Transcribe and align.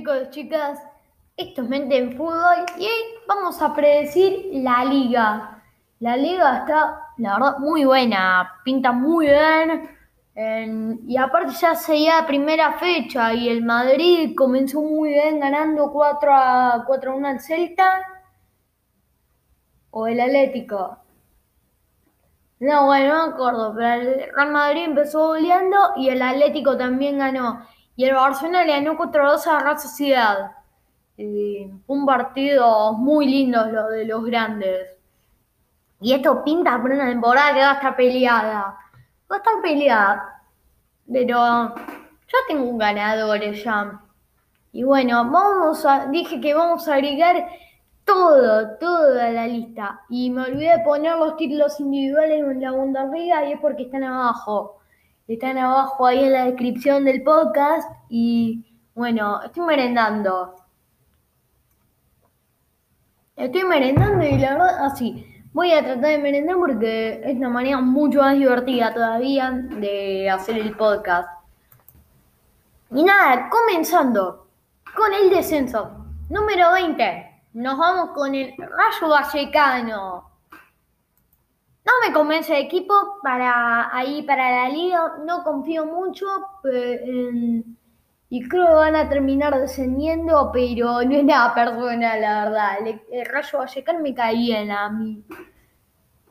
Chicos, 0.00 0.30
chicas, 0.30 0.82
esto 1.36 1.60
es 1.60 1.68
Mente 1.68 1.98
en 1.98 2.16
Fútbol 2.16 2.64
y 2.78 2.88
vamos 3.28 3.60
a 3.60 3.74
predecir 3.74 4.48
la 4.50 4.82
liga. 4.82 5.62
La 5.98 6.16
liga 6.16 6.60
está, 6.60 7.08
la 7.18 7.34
verdad, 7.34 7.58
muy 7.58 7.84
buena, 7.84 8.50
pinta 8.64 8.92
muy 8.92 9.26
bien. 9.26 9.90
y 11.06 11.18
aparte 11.18 11.52
ya 11.52 11.74
sería 11.74 12.26
primera 12.26 12.78
fecha 12.78 13.34
y 13.34 13.50
el 13.50 13.62
Madrid 13.62 14.34
comenzó 14.34 14.80
muy 14.80 15.10
bien 15.10 15.38
ganando 15.38 15.92
4 15.92 16.32
a, 16.34 16.84
4 16.86 17.12
a 17.12 17.14
1 17.16 17.28
al 17.28 17.40
Celta. 17.40 18.02
O 19.90 20.06
el 20.06 20.18
Atlético. 20.18 20.96
No, 22.58 22.86
bueno, 22.86 23.18
no 23.18 23.26
me 23.26 23.32
acuerdo, 23.34 23.74
pero 23.76 24.00
el 24.00 24.32
Real 24.34 24.50
Madrid 24.50 24.84
empezó 24.84 25.26
goleando 25.26 25.76
y 25.96 26.08
el 26.08 26.22
Atlético 26.22 26.78
también 26.78 27.18
ganó. 27.18 27.66
Y 28.00 28.06
el 28.06 28.14
Barcelona 28.14 28.64
le 28.64 28.72
ganó 28.72 28.96
4-2 28.96 29.46
a 29.46 29.62
la 29.62 29.76
Sociedad. 29.76 30.52
un 31.18 32.06
partido 32.06 32.94
muy 32.94 33.26
lindo 33.26 33.66
lo 33.66 33.88
de 33.88 34.06
los 34.06 34.24
grandes. 34.24 34.96
Y 36.00 36.14
esto 36.14 36.42
pinta 36.42 36.80
por 36.80 36.92
una 36.92 37.04
temporada 37.04 37.52
que 37.52 37.60
va 37.60 37.70
a 37.72 37.74
estar 37.74 37.96
peleada. 37.96 38.78
Va 39.30 39.36
a 39.36 39.36
estar 39.36 39.60
peleada. 39.60 40.42
Pero 41.12 41.74
yo 41.74 42.38
tengo 42.48 42.64
un 42.70 42.78
ganador 42.78 43.38
ya. 43.38 44.00
Y 44.72 44.82
bueno, 44.82 45.30
vamos 45.30 45.84
a, 45.84 46.06
dije 46.06 46.40
que 46.40 46.54
vamos 46.54 46.88
a 46.88 46.94
agregar 46.94 47.50
todo, 48.06 48.78
toda 48.78 49.28
la 49.28 49.46
lista. 49.46 50.00
Y 50.08 50.30
me 50.30 50.44
olvidé 50.44 50.78
de 50.78 50.84
poner 50.84 51.18
los 51.18 51.36
títulos 51.36 51.78
individuales 51.78 52.40
en 52.40 52.62
la 52.62 52.70
Bundesliga 52.70 53.44
y 53.44 53.52
es 53.52 53.60
porque 53.60 53.82
están 53.82 54.04
abajo 54.04 54.79
están 55.34 55.58
abajo 55.58 56.06
ahí 56.06 56.24
en 56.24 56.32
la 56.32 56.44
descripción 56.46 57.04
del 57.04 57.22
podcast. 57.22 57.88
Y 58.08 58.74
bueno, 58.94 59.42
estoy 59.42 59.64
merendando. 59.64 60.56
Estoy 63.36 63.64
merendando 63.64 64.24
y 64.24 64.38
la 64.38 64.52
verdad, 64.52 64.84
así. 64.84 65.26
voy 65.52 65.72
a 65.72 65.82
tratar 65.82 66.10
de 66.10 66.18
merendar 66.18 66.56
porque 66.56 67.22
es 67.24 67.36
una 67.36 67.48
manera 67.48 67.80
mucho 67.80 68.20
más 68.20 68.36
divertida 68.36 68.92
todavía 68.92 69.50
de 69.52 70.28
hacer 70.28 70.58
el 70.58 70.76
podcast. 70.76 71.28
Y 72.90 73.04
nada, 73.04 73.48
comenzando 73.48 74.48
con 74.96 75.14
el 75.14 75.30
descenso. 75.30 76.06
Número 76.28 76.72
20. 76.72 77.42
Nos 77.54 77.78
vamos 77.78 78.10
con 78.10 78.34
el 78.34 78.52
Rayo 78.58 79.08
Vallecano. 79.08 80.29
No 81.84 81.92
me 82.06 82.12
convence 82.12 82.56
el 82.56 82.66
equipo 82.66 82.94
para 83.22 83.94
ahí, 83.96 84.22
para 84.22 84.50
la 84.50 84.68
liga. 84.68 85.16
No 85.24 85.42
confío 85.42 85.86
mucho 85.86 86.26
y 88.32 88.48
creo 88.48 88.66
que 88.68 88.72
van 88.74 88.94
a 88.94 89.08
terminar 89.08 89.58
descendiendo, 89.58 90.50
pero 90.52 91.02
no 91.02 91.16
es 91.16 91.24
nada 91.24 91.52
personal, 91.52 92.20
la 92.20 92.44
verdad. 92.44 92.78
El, 93.10 93.26
Rayo 93.26 93.58
Vallecano 93.58 93.98
me 93.98 94.14
cae 94.14 94.36
bien 94.36 94.70
a 94.70 94.88
mí. 94.88 95.24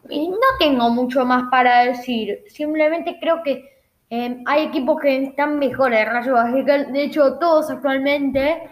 Y 0.10 0.30
no 0.30 0.38
tengo 0.58 0.90
mucho 0.92 1.26
más 1.26 1.44
para 1.52 1.84
decir. 1.84 2.46
Simplemente 2.48 3.18
creo 3.20 3.44
que 3.44 3.66
em, 4.10 4.42
hay 4.46 4.68
equipos 4.68 5.02
que 5.02 5.24
están 5.24 5.60
mejores. 5.60 6.08
Rayo 6.08 6.36
Vallecano, 6.36 6.90
de 6.90 7.04
hecho, 7.04 7.38
todos 7.38 7.70
actualmente. 7.70 8.70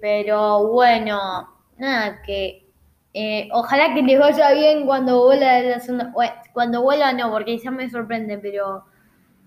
pero 0.00 0.68
bueno, 0.68 1.48
nada, 1.78 2.22
que 2.22 2.69
eh, 3.12 3.48
ojalá 3.52 3.92
que 3.92 4.02
les 4.02 4.18
vaya 4.18 4.52
bien 4.52 4.86
cuando 4.86 5.24
vuelva 5.24 5.60
la 5.60 5.80
segunda. 5.80 6.12
cuando 6.52 6.82
vuelva 6.82 7.12
no, 7.12 7.30
porque 7.30 7.58
ya 7.58 7.70
me 7.70 7.90
sorprende, 7.90 8.38
pero. 8.38 8.84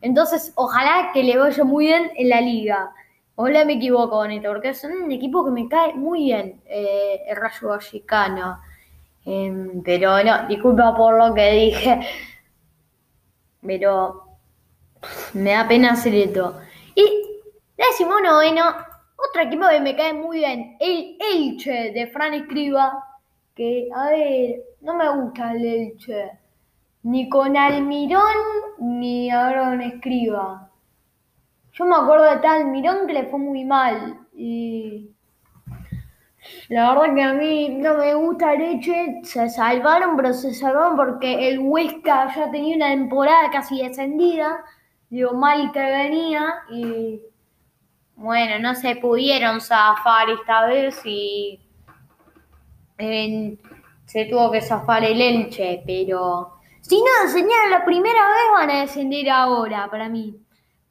Entonces, 0.01 0.51
ojalá 0.55 1.11
que 1.13 1.23
les 1.23 1.37
vaya 1.37 1.63
muy 1.63 1.85
bien 1.85 2.11
en 2.15 2.29
la 2.29 2.41
liga. 2.41 2.91
Ojalá 3.35 3.65
me 3.65 3.73
equivoco 3.73 4.17
con 4.17 4.31
esto, 4.31 4.49
porque 4.49 4.73
son 4.73 4.91
un 4.91 5.11
equipo 5.11 5.45
que 5.45 5.51
me 5.51 5.67
cae 5.69 5.93
muy 5.93 6.25
bien, 6.25 6.61
eh, 6.65 7.21
el 7.27 7.35
Rayo 7.37 7.69
Vallecano. 7.69 8.59
Em, 9.25 9.81
pero 9.83 10.23
no, 10.23 10.47
disculpa 10.47 10.95
por 10.95 11.17
lo 11.17 11.33
que 11.33 11.51
dije. 11.51 11.99
Pero 13.65 14.23
me 15.33 15.51
da 15.51 15.67
pena 15.67 15.93
hacer 15.93 16.13
esto. 16.15 16.59
Y 16.95 17.03
décimo 17.77 18.19
noveno, 18.19 18.63
otro 19.15 19.41
equipo 19.41 19.67
que 19.69 19.79
me 19.79 19.95
cae 19.95 20.13
muy 20.13 20.39
bien, 20.39 20.77
el 20.79 21.17
Elche 21.19 21.91
de 21.93 22.07
Fran 22.07 22.33
Escriba 22.33 23.12
que, 23.55 23.87
a 23.93 24.09
ver, 24.09 24.61
no 24.81 24.95
me 24.95 25.09
gusta 25.15 25.53
el 25.53 25.65
Elche. 25.65 26.39
Ni 27.03 27.29
con 27.29 27.57
Almirón, 27.57 28.21
ni 28.79 29.29
ahora 29.29 29.69
con 29.69 29.81
Escriba. 29.81 30.69
Yo 31.73 31.85
me 31.85 31.95
acuerdo 31.95 32.25
de 32.25 32.37
tal 32.37 32.61
Almirón 32.61 33.07
que 33.07 33.13
le 33.13 33.25
fue 33.25 33.39
muy 33.39 33.65
mal. 33.65 34.19
Y 34.33 35.11
la 36.69 36.93
verdad 36.93 37.15
que 37.15 37.21
a 37.21 37.33
mí 37.33 37.69
no 37.69 37.95
me 37.95 38.13
gusta 38.13 38.53
el 38.53 38.61
Elche. 38.61 39.21
Se 39.23 39.49
salvaron, 39.49 40.15
pero 40.15 40.33
se 40.33 40.53
salvaron 40.53 40.95
porque 40.95 41.49
el 41.49 41.59
Huesca 41.59 42.33
ya 42.33 42.51
tenía 42.51 42.75
una 42.75 42.89
temporada 42.89 43.49
casi 43.51 43.81
descendida. 43.81 44.63
Digo, 45.09 45.33
mal 45.33 45.71
que 45.71 45.79
venía. 45.79 46.53
Y 46.71 47.21
bueno, 48.15 48.59
no 48.59 48.75
se 48.75 48.95
pudieron 48.95 49.59
zafar 49.59 50.29
esta 50.29 50.67
vez 50.67 51.01
y 51.05 51.62
se 52.97 54.25
tuvo 54.25 54.51
que 54.51 54.61
zafar 54.61 55.03
el 55.03 55.21
Elche, 55.21 55.83
pero 55.85 56.59
si 56.81 56.97
no 56.97 57.23
descendieron 57.23 57.71
la 57.71 57.85
primera 57.85 58.27
vez 58.27 58.43
van 58.53 58.69
a 58.69 58.81
descender 58.81 59.29
ahora 59.29 59.89
para 59.89 60.09
mí, 60.09 60.37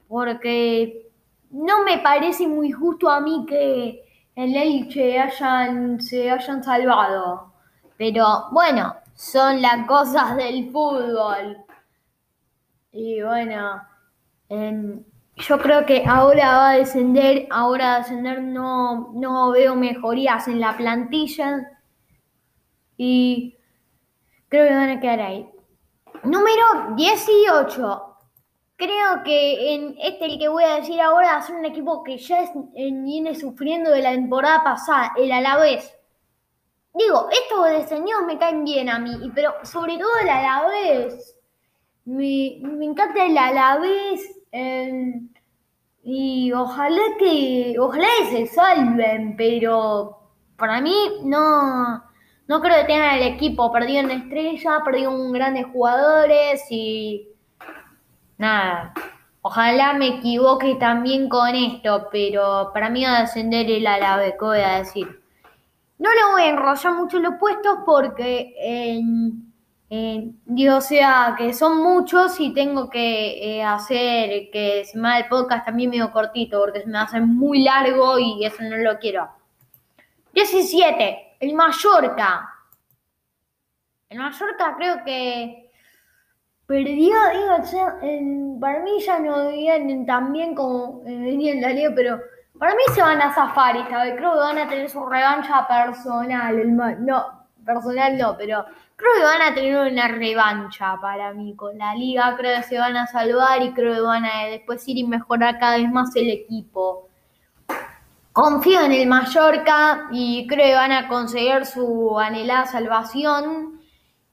porque 0.08 1.10
no 1.50 1.84
me 1.84 1.98
parece 1.98 2.46
muy 2.46 2.72
justo 2.72 3.10
a 3.10 3.20
mí 3.20 3.44
que 3.46 4.02
el 4.34 4.56
Elche 4.56 5.18
hayan, 5.18 6.00
se 6.00 6.30
hayan 6.30 6.64
salvado, 6.64 7.52
pero 7.96 8.46
bueno, 8.50 8.94
son 9.14 9.60
las 9.60 9.86
cosas 9.86 10.36
del 10.36 10.70
fútbol. 10.70 11.58
Y 12.90 13.22
bueno, 13.22 13.82
yo 14.48 15.58
creo 15.58 15.86
que 15.86 16.04
ahora 16.06 16.56
va 16.56 16.70
a 16.70 16.76
descender, 16.78 17.46
ahora 17.50 17.94
a 17.94 17.98
descender 17.98 18.42
no, 18.42 19.12
no 19.14 19.50
veo 19.52 19.74
mejorías 19.76 20.48
en 20.48 20.60
la 20.60 20.76
plantilla 20.76 21.68
y 22.96 23.56
creo 24.48 24.68
que 24.68 24.74
van 24.74 24.90
a 24.90 25.00
quedar 25.00 25.20
ahí. 25.20 25.48
Número 26.24 26.94
18. 26.96 28.08
Creo 28.76 29.22
que 29.24 29.74
en 29.74 29.96
este 29.98 30.24
el 30.26 30.38
que 30.38 30.48
voy 30.48 30.64
a 30.64 30.76
decir 30.76 31.00
ahora 31.00 31.40
ser 31.42 31.56
un 31.56 31.64
equipo 31.64 32.02
que 32.02 32.18
ya 32.18 32.50
viene 32.74 33.34
sufriendo 33.34 33.90
de 33.90 34.02
la 34.02 34.10
temporada 34.10 34.62
pasada, 34.64 35.12
el 35.16 35.30
Alavés. 35.30 35.92
Digo, 36.94 37.28
estos 37.30 37.80
diseños 37.80 38.22
me 38.26 38.38
caen 38.38 38.64
bien 38.64 38.88
a 38.88 38.98
mí, 38.98 39.30
pero 39.34 39.54
sobre 39.62 39.98
todo 39.98 40.10
el 40.22 40.28
Alavés. 40.28 41.36
Me, 42.04 42.58
me 42.62 42.84
encanta 42.84 43.24
el 43.24 43.38
Alavés. 43.38 44.20
y 46.02 46.52
ojalá 46.52 47.02
que, 47.18 47.76
ojalá 47.78 48.06
que 48.18 48.46
se 48.46 48.54
salven, 48.54 49.36
pero 49.36 50.18
para 50.56 50.80
mí 50.80 50.94
no, 51.24 52.02
no 52.52 52.60
creo 52.60 52.80
que 52.80 52.92
tengan 52.92 53.16
el 53.16 53.22
equipo 53.22 53.72
perdido 53.72 54.00
en 54.00 54.10
estrella, 54.10 54.82
perdido 54.84 55.10
en 55.10 55.32
grandes 55.32 55.64
jugadores 55.72 56.62
y 56.68 57.26
nada. 58.36 58.92
Ojalá 59.40 59.94
me 59.94 60.18
equivoque 60.18 60.74
también 60.74 61.30
con 61.30 61.54
esto, 61.54 62.08
pero 62.12 62.70
para 62.74 62.90
mí 62.90 63.04
va 63.04 63.16
a 63.16 63.20
descender 63.22 63.70
el 63.70 63.86
Alavés, 63.86 64.34
¿qué 64.38 64.44
voy 64.44 64.60
a 64.60 64.80
decir? 64.80 65.22
No 65.98 66.10
le 66.12 66.30
voy 66.30 66.42
a 66.42 66.50
enrollar 66.50 66.92
mucho 66.92 67.20
los 67.20 67.36
puestos 67.40 67.78
porque, 67.86 68.54
digo, 70.44 70.76
o 70.76 70.80
sea, 70.82 71.34
que 71.38 71.54
son 71.54 71.82
muchos 71.82 72.38
y 72.38 72.52
tengo 72.52 72.90
que 72.90 73.60
eh, 73.60 73.64
hacer 73.64 74.50
que 74.52 74.84
se 74.84 74.98
me 74.98 75.08
haga 75.08 75.18
el 75.20 75.28
podcast 75.28 75.64
también 75.64 75.88
medio 75.88 76.12
cortito 76.12 76.60
porque 76.60 76.82
se 76.82 76.86
me 76.86 76.98
hace 76.98 77.18
muy 77.18 77.62
largo 77.62 78.18
y 78.18 78.44
eso 78.44 78.62
no 78.62 78.76
lo 78.76 78.98
quiero. 78.98 79.30
17 80.34 81.31
el 81.42 81.54
Mallorca. 81.54 82.48
El 84.08 84.18
Mallorca 84.18 84.74
creo 84.76 85.04
que 85.04 85.72
perdió, 86.66 87.16
digo, 87.32 88.60
para 88.60 88.78
mí 88.80 89.00
ya 89.00 89.18
no 89.18 89.48
vienen 89.48 90.06
tan 90.06 90.32
bien 90.32 90.54
como 90.54 91.02
venían 91.02 91.56
en 91.56 91.62
la 91.62 91.68
liga, 91.70 91.92
pero 91.96 92.20
para 92.58 92.74
mí 92.74 92.82
se 92.94 93.02
van 93.02 93.20
a 93.20 93.34
zafar 93.34 93.76
esta 93.76 94.04
vez. 94.04 94.14
Creo 94.14 94.32
que 94.32 94.38
van 94.38 94.58
a 94.58 94.68
tener 94.68 94.88
su 94.88 95.04
revancha 95.04 95.66
personal. 95.66 96.76
no, 97.04 97.48
personal 97.64 98.16
no, 98.16 98.36
pero 98.38 98.64
creo 98.94 99.12
que 99.16 99.24
van 99.24 99.42
a 99.42 99.52
tener 99.52 99.92
una 99.92 100.08
revancha 100.08 100.96
para 101.00 101.32
mí 101.32 101.56
con 101.56 101.76
la 101.76 101.92
liga. 101.96 102.36
Creo 102.36 102.58
que 102.58 102.62
se 102.62 102.78
van 102.78 102.96
a 102.96 103.08
salvar 103.08 103.60
y 103.62 103.72
creo 103.72 103.94
que 103.94 104.00
van 104.00 104.24
a 104.26 104.46
después 104.46 104.86
ir 104.86 104.98
y 104.98 105.04
mejorar 105.04 105.58
cada 105.58 105.78
vez 105.78 105.90
más 105.90 106.14
el 106.14 106.30
equipo. 106.30 107.08
Confío 108.32 108.80
en 108.80 108.92
el 108.92 109.06
Mallorca 109.06 110.08
y 110.10 110.46
creo 110.46 110.68
que 110.68 110.74
van 110.74 110.92
a 110.92 111.06
conseguir 111.06 111.66
su 111.66 112.18
anhelada 112.18 112.66
salvación 112.66 113.78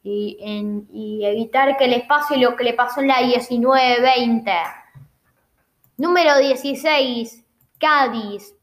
y, 0.02 1.22
evitar 1.26 1.76
que 1.76 1.88
les 1.88 2.06
pase 2.06 2.38
lo 2.38 2.56
que 2.56 2.64
le 2.64 2.74
pasó 2.74 3.02
en 3.02 3.10
la 3.10 3.22
19-20. 3.22 4.52
Número 5.98 6.38
16, 6.38 7.44
Cádiz. 7.78 8.56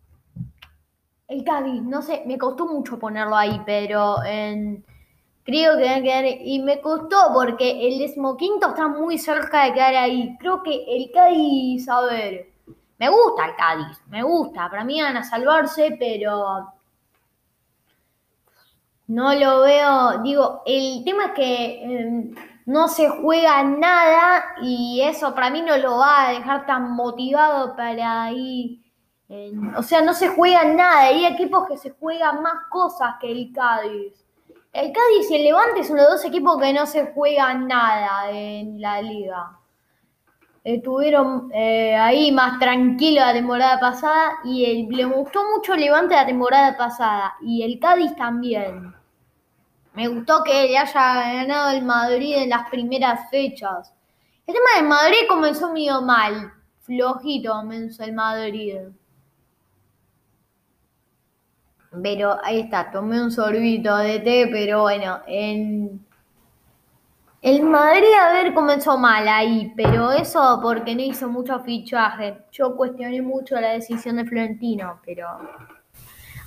El 1.28 1.44
Cádiz, 1.44 1.82
no 1.82 2.00
sé, 2.00 2.22
me 2.24 2.38
costó 2.38 2.66
mucho 2.66 2.98
ponerlo 2.98 3.36
ahí, 3.36 3.60
pero 3.66 4.16
creo 5.44 5.76
que 5.76 5.84
va 5.84 5.96
a 5.96 6.02
quedar. 6.02 6.24
Y 6.40 6.60
me 6.60 6.80
costó 6.80 7.16
porque 7.34 7.86
el 7.88 7.98
decimoquinto 7.98 8.68
está 8.68 8.88
muy 8.88 9.18
cerca 9.18 9.64
de 9.64 9.74
quedar 9.74 9.96
ahí. 9.96 10.34
Creo 10.40 10.62
que 10.62 10.84
el 10.88 11.10
Cádiz, 11.12 11.86
a 11.90 12.00
ver. 12.02 12.55
Me 12.98 13.08
gusta 13.10 13.46
el 13.46 13.56
Cádiz, 13.56 14.00
me 14.08 14.22
gusta. 14.22 14.70
Para 14.70 14.84
mí 14.84 15.00
van 15.00 15.16
a 15.16 15.24
salvarse, 15.24 15.96
pero 15.98 16.72
no 19.08 19.34
lo 19.34 19.62
veo. 19.62 20.22
Digo, 20.22 20.62
el 20.66 21.04
tema 21.04 21.26
es 21.26 21.32
que 21.32 21.84
em, 21.84 22.34
no 22.64 22.88
se 22.88 23.08
juega 23.08 23.62
nada 23.62 24.44
y 24.62 25.00
eso 25.02 25.34
para 25.34 25.50
mí 25.50 25.62
no 25.62 25.76
lo 25.76 25.98
va 25.98 26.28
a 26.28 26.32
dejar 26.32 26.66
tan 26.66 26.92
motivado 26.92 27.76
para 27.76 28.32
ir. 28.32 28.80
o 29.76 29.82
sea, 29.82 30.00
no 30.02 30.14
se 30.14 30.28
juega 30.28 30.64
nada. 30.64 31.00
Hay 31.02 31.26
equipos 31.26 31.68
que 31.68 31.76
se 31.76 31.90
juegan 31.90 32.42
más 32.42 32.66
cosas 32.70 33.16
que 33.20 33.30
el 33.30 33.52
Cádiz. 33.52 34.14
El 34.72 34.92
Cádiz 34.92 35.30
y 35.30 35.36
el 35.36 35.44
Levante 35.44 35.84
son 35.84 35.96
los 35.98 36.08
dos 36.08 36.24
equipos 36.24 36.60
que 36.60 36.72
no 36.72 36.86
se 36.86 37.12
juegan 37.12 37.66
nada 37.68 38.30
en 38.30 38.80
la 38.80 39.02
liga 39.02 39.58
estuvieron 40.66 41.48
eh, 41.54 41.94
ahí 41.94 42.32
más 42.32 42.58
tranquilos 42.58 43.24
la 43.24 43.32
temporada 43.32 43.78
pasada 43.78 44.32
y 44.44 44.88
le 44.90 45.04
gustó 45.04 45.40
mucho 45.54 45.74
el 45.74 45.80
Levante 45.80 46.16
la 46.16 46.26
temporada 46.26 46.76
pasada 46.76 47.34
y 47.40 47.62
el 47.62 47.78
Cádiz 47.78 48.16
también. 48.16 48.92
Me 49.94 50.08
gustó 50.08 50.42
que 50.42 50.66
le 50.68 50.76
haya 50.76 51.32
ganado 51.32 51.70
el 51.70 51.84
Madrid 51.84 52.34
en 52.38 52.48
las 52.48 52.68
primeras 52.68 53.30
fechas. 53.30 53.92
El 54.44 54.54
tema 54.54 54.66
del 54.76 54.88
Madrid 54.88 55.28
comenzó 55.28 55.72
medio 55.72 56.02
mal, 56.02 56.52
flojito 56.80 57.52
comenzó 57.52 58.02
el 58.02 58.12
Madrid. 58.12 58.74
Pero 62.02 62.38
ahí 62.42 62.62
está, 62.62 62.90
tomé 62.90 63.22
un 63.22 63.30
sorbito 63.30 63.96
de 63.98 64.18
té, 64.18 64.48
pero 64.50 64.82
bueno, 64.82 65.20
en 65.28 66.05
el 67.46 67.62
Madrid, 67.62 68.12
a 68.20 68.32
ver, 68.32 68.52
comenzó 68.52 68.98
mal 68.98 69.28
ahí, 69.28 69.72
pero 69.76 70.10
eso 70.10 70.58
porque 70.60 70.96
no 70.96 71.02
hizo 71.02 71.28
mucho 71.28 71.60
fichaje. 71.60 72.44
Yo 72.50 72.74
cuestioné 72.76 73.22
mucho 73.22 73.54
la 73.60 73.68
decisión 73.68 74.16
de 74.16 74.24
Florentino, 74.24 75.00
pero. 75.06 75.28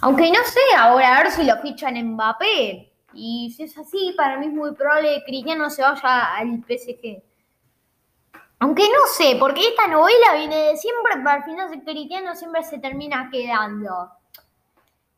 Aunque 0.02 0.30
no 0.30 0.44
sé 0.44 0.60
ahora, 0.78 1.16
a 1.16 1.24
ver 1.24 1.32
si 1.32 1.46
lo 1.46 1.56
fichan 1.62 1.96
en 1.96 2.16
Mbappé. 2.16 2.92
Y 3.14 3.50
si 3.56 3.64
es 3.64 3.78
así, 3.78 4.14
para 4.18 4.38
mí 4.40 4.48
es 4.48 4.52
muy 4.52 4.74
probable 4.76 5.16
que 5.16 5.24
Cristiano 5.24 5.70
se 5.70 5.84
vaya 5.84 6.36
al 6.36 6.66
PSG. 6.68 7.24
Aunque 8.60 8.84
no 8.84 9.08
sé, 9.08 9.38
porque 9.40 9.70
esta 9.70 9.88
novela 9.88 10.36
viene 10.36 10.58
de 10.58 10.76
siempre, 10.76 11.14
pero 11.16 11.30
al 11.30 11.46
final 11.46 11.82
Cristiano 11.86 12.36
siempre 12.36 12.62
se 12.64 12.78
termina 12.78 13.30
quedando. 13.32 14.19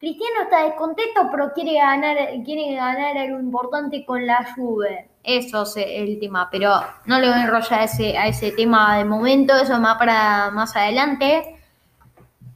Cristiano 0.02 0.42
está 0.42 0.64
descontento, 0.64 1.30
pero 1.32 1.54
quiere 1.54 1.76
ganar, 1.76 2.18
quiere 2.44 2.74
ganar 2.74 3.16
algo 3.16 3.40
importante 3.40 4.04
con 4.04 4.26
la 4.26 4.52
Juve. 4.56 5.12
Eso 5.24 5.62
es 5.62 5.78
el 5.78 6.20
tema, 6.20 6.50
pero 6.52 6.72
no 7.06 7.20
le 7.20 7.28
voy 7.28 7.38
a 7.38 7.44
enrollar 7.44 7.82
a 7.82 7.84
ese, 7.84 8.18
a 8.18 8.26
ese 8.26 8.52
tema 8.52 8.98
de 8.98 9.06
momento, 9.06 9.56
eso 9.56 9.80
más 9.80 10.00
para 10.00 10.50
más 10.50 10.76
adelante. 10.76 11.56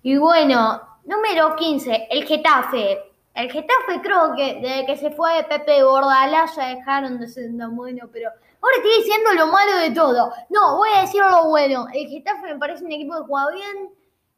Y 0.02 0.18
bueno, 0.18 0.82
número 1.06 1.56
15, 1.56 2.08
el 2.10 2.26
Getafe. 2.26 2.98
El 3.36 3.52
Getafe 3.52 4.02
creo 4.02 4.34
que 4.36 4.60
desde 4.60 4.86
que 4.88 4.98
se 4.98 5.12
fue 5.12 5.46
Pepe 5.48 5.84
Bordalá 5.84 6.48
ya 6.48 6.70
dejaron 6.70 7.20
de 7.20 7.28
ser 7.28 7.56
tan 7.56 7.76
bueno, 7.76 8.10
pero 8.12 8.32
ahora 8.60 8.76
estoy 8.78 9.04
diciendo 9.04 9.34
lo 9.34 9.46
malo 9.52 9.78
de 9.78 9.92
todo. 9.92 10.32
No, 10.50 10.78
voy 10.78 10.90
a 10.96 11.02
decir 11.02 11.22
lo 11.22 11.48
bueno. 11.50 11.86
El 11.94 12.08
Getafe 12.08 12.54
me 12.54 12.58
parece 12.58 12.84
un 12.84 12.92
equipo 12.92 13.14
que 13.18 13.28
juega 13.28 13.52
bien, 13.52 13.90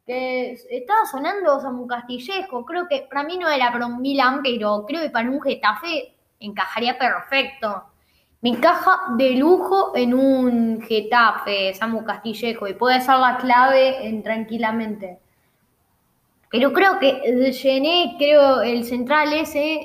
estaba 0.08 1.06
sonando 1.10 1.60
Samu 1.60 1.86
Castillejo. 1.86 2.64
Creo 2.64 2.88
que 2.88 3.06
para 3.08 3.24
mí 3.24 3.36
no 3.38 3.48
era 3.48 3.70
para 3.70 3.86
un 3.86 4.00
Milan, 4.00 4.40
pero 4.42 4.84
creo 4.86 5.02
que 5.02 5.10
para 5.10 5.30
un 5.30 5.40
Getafe 5.40 6.14
encajaría 6.40 6.98
perfecto. 6.98 7.84
Me 8.40 8.50
encaja 8.50 9.14
de 9.16 9.32
lujo 9.32 9.92
en 9.96 10.14
un 10.14 10.80
Getafe, 10.80 11.74
Samu 11.74 12.04
Castillejo, 12.04 12.68
y 12.68 12.74
puede 12.74 13.00
ser 13.00 13.18
la 13.18 13.36
clave 13.36 14.06
en, 14.06 14.22
tranquilamente. 14.22 15.18
Pero 16.50 16.72
creo 16.72 16.98
que 16.98 17.52
llené, 17.62 18.14
creo, 18.16 18.62
el 18.62 18.84
central 18.84 19.32
ese, 19.34 19.80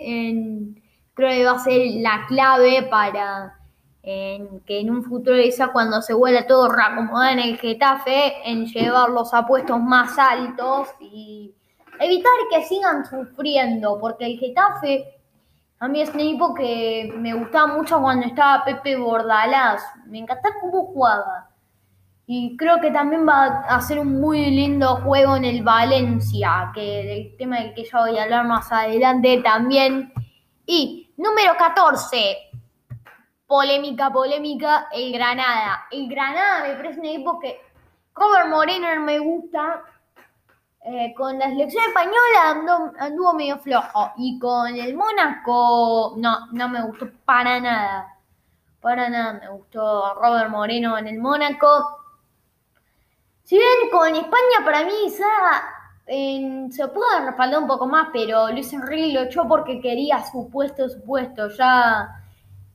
creo 1.14 1.30
que 1.30 1.46
va 1.46 1.52
a 1.52 1.60
ser 1.60 1.82
la 1.96 2.26
clave 2.28 2.84
para 2.84 3.60
que 4.04 4.80
en 4.82 4.90
un 4.90 5.04
futuro 5.04 5.38
esa 5.38 5.70
cuando 5.70 6.02
se 6.02 6.14
vuelva 6.14 6.46
todo 6.46 6.70
reacomodado 6.70 7.32
en 7.32 7.40
el 7.40 7.58
Getafe, 7.58 8.50
en 8.50 8.66
llevarlos 8.66 9.34
a 9.34 9.48
puestos 9.48 9.80
más 9.80 10.20
altos 10.20 10.90
y 11.00 11.54
evitar 12.00 12.32
que 12.52 12.64
sigan 12.64 13.06
sufriendo, 13.06 13.98
porque 14.00 14.26
el 14.26 14.38
Getafe 14.38 15.14
a 15.84 15.90
mí 15.90 16.02
es 16.02 16.14
un 16.14 16.20
equipo 16.22 16.54
que 16.54 17.14
me 17.18 17.34
gustaba 17.34 17.68
mucho 17.76 18.00
cuando 18.00 18.26
estaba 18.26 18.64
Pepe 18.64 18.96
Bordalás. 18.96 19.84
Me 20.06 20.20
encantaba 20.20 20.56
cómo 20.62 20.86
jugaba. 20.86 21.50
Y 22.26 22.56
creo 22.56 22.80
que 22.80 22.90
también 22.90 23.28
va 23.28 23.66
a 23.68 23.82
ser 23.82 24.00
un 24.00 24.22
muy 24.22 24.50
lindo 24.50 24.96
juego 25.04 25.36
en 25.36 25.44
el 25.44 25.62
Valencia, 25.62 26.72
que 26.74 27.18
el 27.18 27.36
tema 27.36 27.60
del 27.60 27.74
que 27.74 27.84
yo 27.84 27.98
voy 28.00 28.18
a 28.18 28.24
hablar 28.24 28.48
más 28.48 28.72
adelante 28.72 29.42
también. 29.44 30.14
Y 30.66 31.12
número 31.18 31.52
14, 31.58 32.53
polémica, 33.48 34.12
polémica, 34.12 34.88
el 34.92 35.14
Granada. 35.14 35.88
El 35.92 36.08
Granada 36.08 36.68
me 36.68 36.76
parece 36.76 37.00
un 37.00 37.06
equipo 37.06 37.40
que 37.40 37.60
Robert 38.16 38.50
Moreno 38.50 38.88
me 39.02 39.20
gusta, 39.20 39.84
eh, 40.86 41.14
con 41.16 41.40
la 41.40 41.48
selección 41.48 41.82
española 41.88 42.92
anduvo 43.00 43.34
medio 43.34 43.58
flojo 43.58 44.12
y 44.18 44.38
con 44.38 44.76
el 44.76 44.94
Mónaco 44.98 46.14
no, 46.18 46.48
no 46.52 46.68
me 46.68 46.84
gustó 46.84 47.10
para 47.24 47.58
nada. 47.62 48.18
Para 48.82 49.08
nada 49.10 49.40
me 49.40 49.48
gustó 49.48 50.14
Robert 50.16 50.50
Moreno 50.50 50.98
en 50.98 51.08
el 51.08 51.20
Mónaco. 51.20 52.00
Si 53.44 53.56
bien 53.56 53.90
con 53.92 54.14
España 54.14 54.66
para 54.66 54.84
mí 54.84 55.10
se 55.10 56.88
pudo 56.90 57.26
respaldar 57.26 57.62
un 57.62 57.68
poco 57.68 57.88
más, 57.88 58.10
pero 58.12 58.50
Luis 58.52 58.74
Enrique 58.74 59.14
lo 59.14 59.22
echó 59.22 59.48
porque 59.48 59.80
quería 59.80 60.22
su 60.26 60.50
puesto, 60.50 60.90
su 60.90 61.02
puesto. 61.02 61.48
Ya 61.48 62.23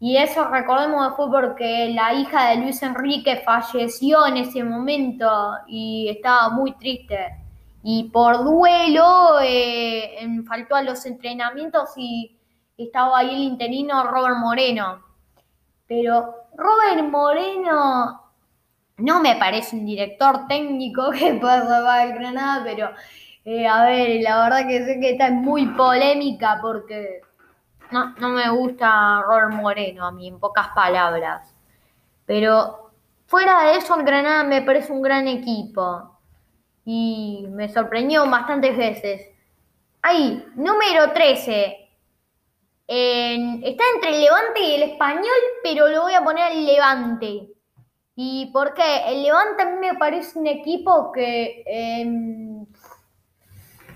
y 0.00 0.16
eso 0.16 0.44
recordemos 0.48 1.16
fue 1.16 1.30
porque 1.30 1.90
la 1.92 2.14
hija 2.14 2.50
de 2.50 2.56
Luis 2.56 2.82
Enrique 2.82 3.42
falleció 3.44 4.26
en 4.26 4.36
ese 4.36 4.62
momento 4.62 5.28
y 5.66 6.08
estaba 6.08 6.50
muy 6.50 6.72
triste 6.74 7.18
y 7.82 8.04
por 8.10 8.44
duelo 8.44 9.40
eh, 9.42 10.18
faltó 10.46 10.76
a 10.76 10.82
los 10.82 11.04
entrenamientos 11.06 11.90
y 11.96 12.36
estaba 12.76 13.18
ahí 13.18 13.34
el 13.34 13.42
interino 13.42 14.04
Robert 14.04 14.36
Moreno. 14.36 15.02
Pero 15.86 16.34
Robert 16.54 17.08
Moreno 17.08 18.22
no 18.98 19.20
me 19.20 19.36
parece 19.36 19.76
un 19.76 19.86
director 19.86 20.46
técnico 20.46 21.10
que 21.18 21.34
pueda 21.34 21.66
salvar 21.66 22.06
el 22.06 22.14
Granada, 22.14 22.62
pero 22.64 22.90
eh, 23.44 23.66
a 23.66 23.84
ver, 23.84 24.20
la 24.22 24.42
verdad 24.42 24.68
que 24.68 24.84
sé 24.84 25.00
que 25.00 25.12
está 25.12 25.30
muy 25.30 25.66
polémica 25.68 26.58
porque 26.60 27.22
no, 27.90 28.14
no 28.18 28.28
me 28.30 28.48
gusta 28.50 29.22
Robert 29.22 29.52
Moreno 29.52 30.06
a 30.06 30.12
mí, 30.12 30.28
en 30.28 30.38
pocas 30.38 30.68
palabras. 30.68 31.54
Pero 32.26 32.92
fuera 33.26 33.64
de 33.64 33.76
eso, 33.76 33.96
el 33.96 34.04
Granada 34.04 34.44
me 34.44 34.62
parece 34.62 34.92
un 34.92 35.02
gran 35.02 35.28
equipo 35.28 36.18
y 36.84 37.46
me 37.50 37.68
sorprendió 37.68 38.28
bastantes 38.28 38.76
veces. 38.76 39.28
Ahí, 40.02 40.44
número 40.54 41.12
13. 41.12 41.90
está 42.86 43.84
entre 43.94 44.14
el 44.14 44.20
Levante 44.22 44.60
y 44.60 44.74
el 44.74 44.82
Español, 44.92 45.40
pero 45.62 45.88
lo 45.88 46.02
voy 46.02 46.14
a 46.14 46.24
poner 46.24 46.44
al 46.44 46.64
Levante. 46.64 47.48
¿Y 48.14 48.50
por 48.52 48.74
qué? 48.74 49.02
El 49.06 49.22
Levante 49.22 49.62
a 49.62 49.66
mí 49.66 49.78
me 49.80 49.94
parece 49.98 50.38
un 50.38 50.46
equipo 50.46 51.12
que 51.12 51.62
em, 51.66 52.66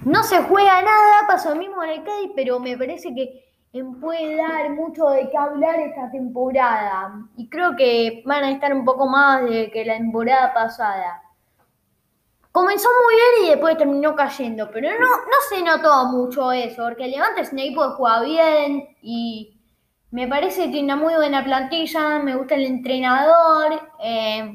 no 0.04 0.22
se 0.22 0.42
juega 0.42 0.82
nada, 0.82 1.26
pasa 1.26 1.50
lo 1.50 1.56
mismo 1.56 1.82
en 1.82 1.90
el 1.90 2.04
Cádiz, 2.04 2.30
pero 2.34 2.60
me 2.60 2.76
parece 2.76 3.14
que 3.14 3.51
puede 3.80 4.36
dar 4.36 4.70
mucho 4.70 5.08
de 5.08 5.30
qué 5.30 5.38
hablar 5.38 5.80
esta 5.80 6.10
temporada. 6.10 7.26
Y 7.36 7.48
creo 7.48 7.74
que 7.74 8.22
van 8.26 8.44
a 8.44 8.50
estar 8.50 8.74
un 8.74 8.84
poco 8.84 9.06
más 9.06 9.42
de 9.44 9.70
que 9.70 9.84
la 9.84 9.96
temporada 9.96 10.52
pasada. 10.52 11.22
Comenzó 12.50 12.88
muy 13.04 13.14
bien 13.14 13.46
y 13.46 13.50
después 13.50 13.78
terminó 13.78 14.14
cayendo, 14.14 14.70
pero 14.70 14.90
no, 14.90 15.06
no 15.06 15.36
se 15.48 15.62
notó 15.62 16.04
mucho 16.08 16.52
eso, 16.52 16.84
porque 16.84 17.06
el 17.06 17.12
Levante 17.12 17.40
es 17.40 17.52
un 17.52 17.60
equipo 17.60 17.82
que 17.82 17.94
juega 17.94 18.20
bien 18.20 18.88
y 19.00 19.56
me 20.10 20.28
parece 20.28 20.64
que 20.64 20.72
tiene 20.72 20.92
una 20.92 21.02
muy 21.02 21.14
buena 21.14 21.42
plantilla, 21.42 22.18
me 22.18 22.36
gusta 22.36 22.56
el 22.56 22.66
entrenador 22.66 23.80
eh, 24.04 24.54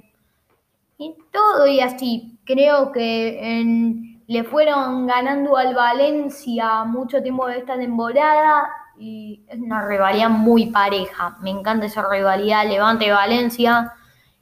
y 1.00 1.16
todo 1.32 1.66
y 1.66 1.80
así. 1.80 2.38
Creo 2.46 2.92
que 2.92 4.20
le 4.28 4.44
fueron 4.44 5.08
ganando 5.08 5.58
al 5.58 5.74
Valencia 5.74 6.84
mucho 6.84 7.24
tiempo 7.24 7.48
de 7.48 7.58
esta 7.58 7.78
temporada 7.78 8.70
y 8.98 9.44
es 9.48 9.60
una 9.60 9.86
rivalidad 9.88 10.30
muy 10.30 10.68
pareja. 10.68 11.38
Me 11.42 11.50
encanta 11.50 11.86
esa 11.86 12.08
rivalidad 12.10 12.68
Levante-Valencia. 12.68 13.94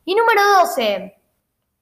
Y 0.05 0.15
número 0.15 0.41
12, 0.61 1.11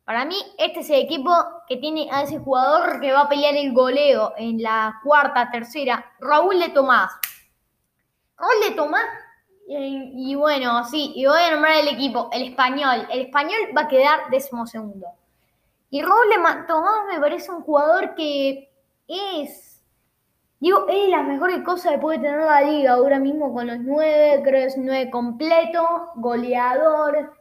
Para 0.06 0.26
mí, 0.26 0.36
este 0.58 0.82
es 0.82 0.90
el 0.90 1.02
equipo 1.02 1.32
que 1.68 1.78
tiene 1.78 2.10
a 2.12 2.24
ese 2.24 2.40
jugador 2.40 3.00
que 3.00 3.14
va 3.14 3.22
a 3.22 3.30
pelear 3.30 3.56
el 3.56 3.72
goleo 3.74 4.34
en 4.38 4.62
la 4.62 5.00
cuarta, 5.04 5.50
tercera, 5.50 6.06
Raúl 6.20 6.60
de 6.60 6.70
Tomás. 6.70 7.12
Raúl 8.38 8.70
de 8.70 8.76
Tomás, 8.76 9.06
y, 9.68 10.32
y 10.32 10.36
bueno, 10.36 10.84
sí, 10.86 11.14
y 11.16 11.26
voy 11.26 11.42
a 11.42 11.52
nombrar 11.52 11.78
el 11.78 11.88
equipo, 11.88 12.30
el 12.34 12.50
español. 12.50 13.08
El 13.10 13.22
español 13.22 13.60
va 13.76 13.82
a 13.82 13.88
quedar 13.88 14.30
decimosegundo. 14.30 15.08
Y 15.90 16.02
Raúl 16.02 16.28
de 16.28 16.64
Tomás 16.68 17.06
me 17.08 17.20
parece 17.20 17.52
un 17.52 17.62
jugador 17.62 18.16
que 18.16 18.68
es, 19.08 19.73
digo, 20.64 20.88
es 20.88 21.10
la 21.10 21.24
mejor 21.24 21.62
cosa 21.64 21.92
que 21.92 21.98
puede 21.98 22.20
tener 22.20 22.40
la 22.40 22.62
liga 22.62 22.94
ahora 22.94 23.20
mismo 23.20 23.54
con 23.54 23.68
los 23.68 23.80
nueve, 23.80 24.42
creo 24.44 24.62
que 24.62 24.66
es 24.66 24.78
nueve 24.78 25.12
completo, 25.12 26.12
goleador 26.16 27.34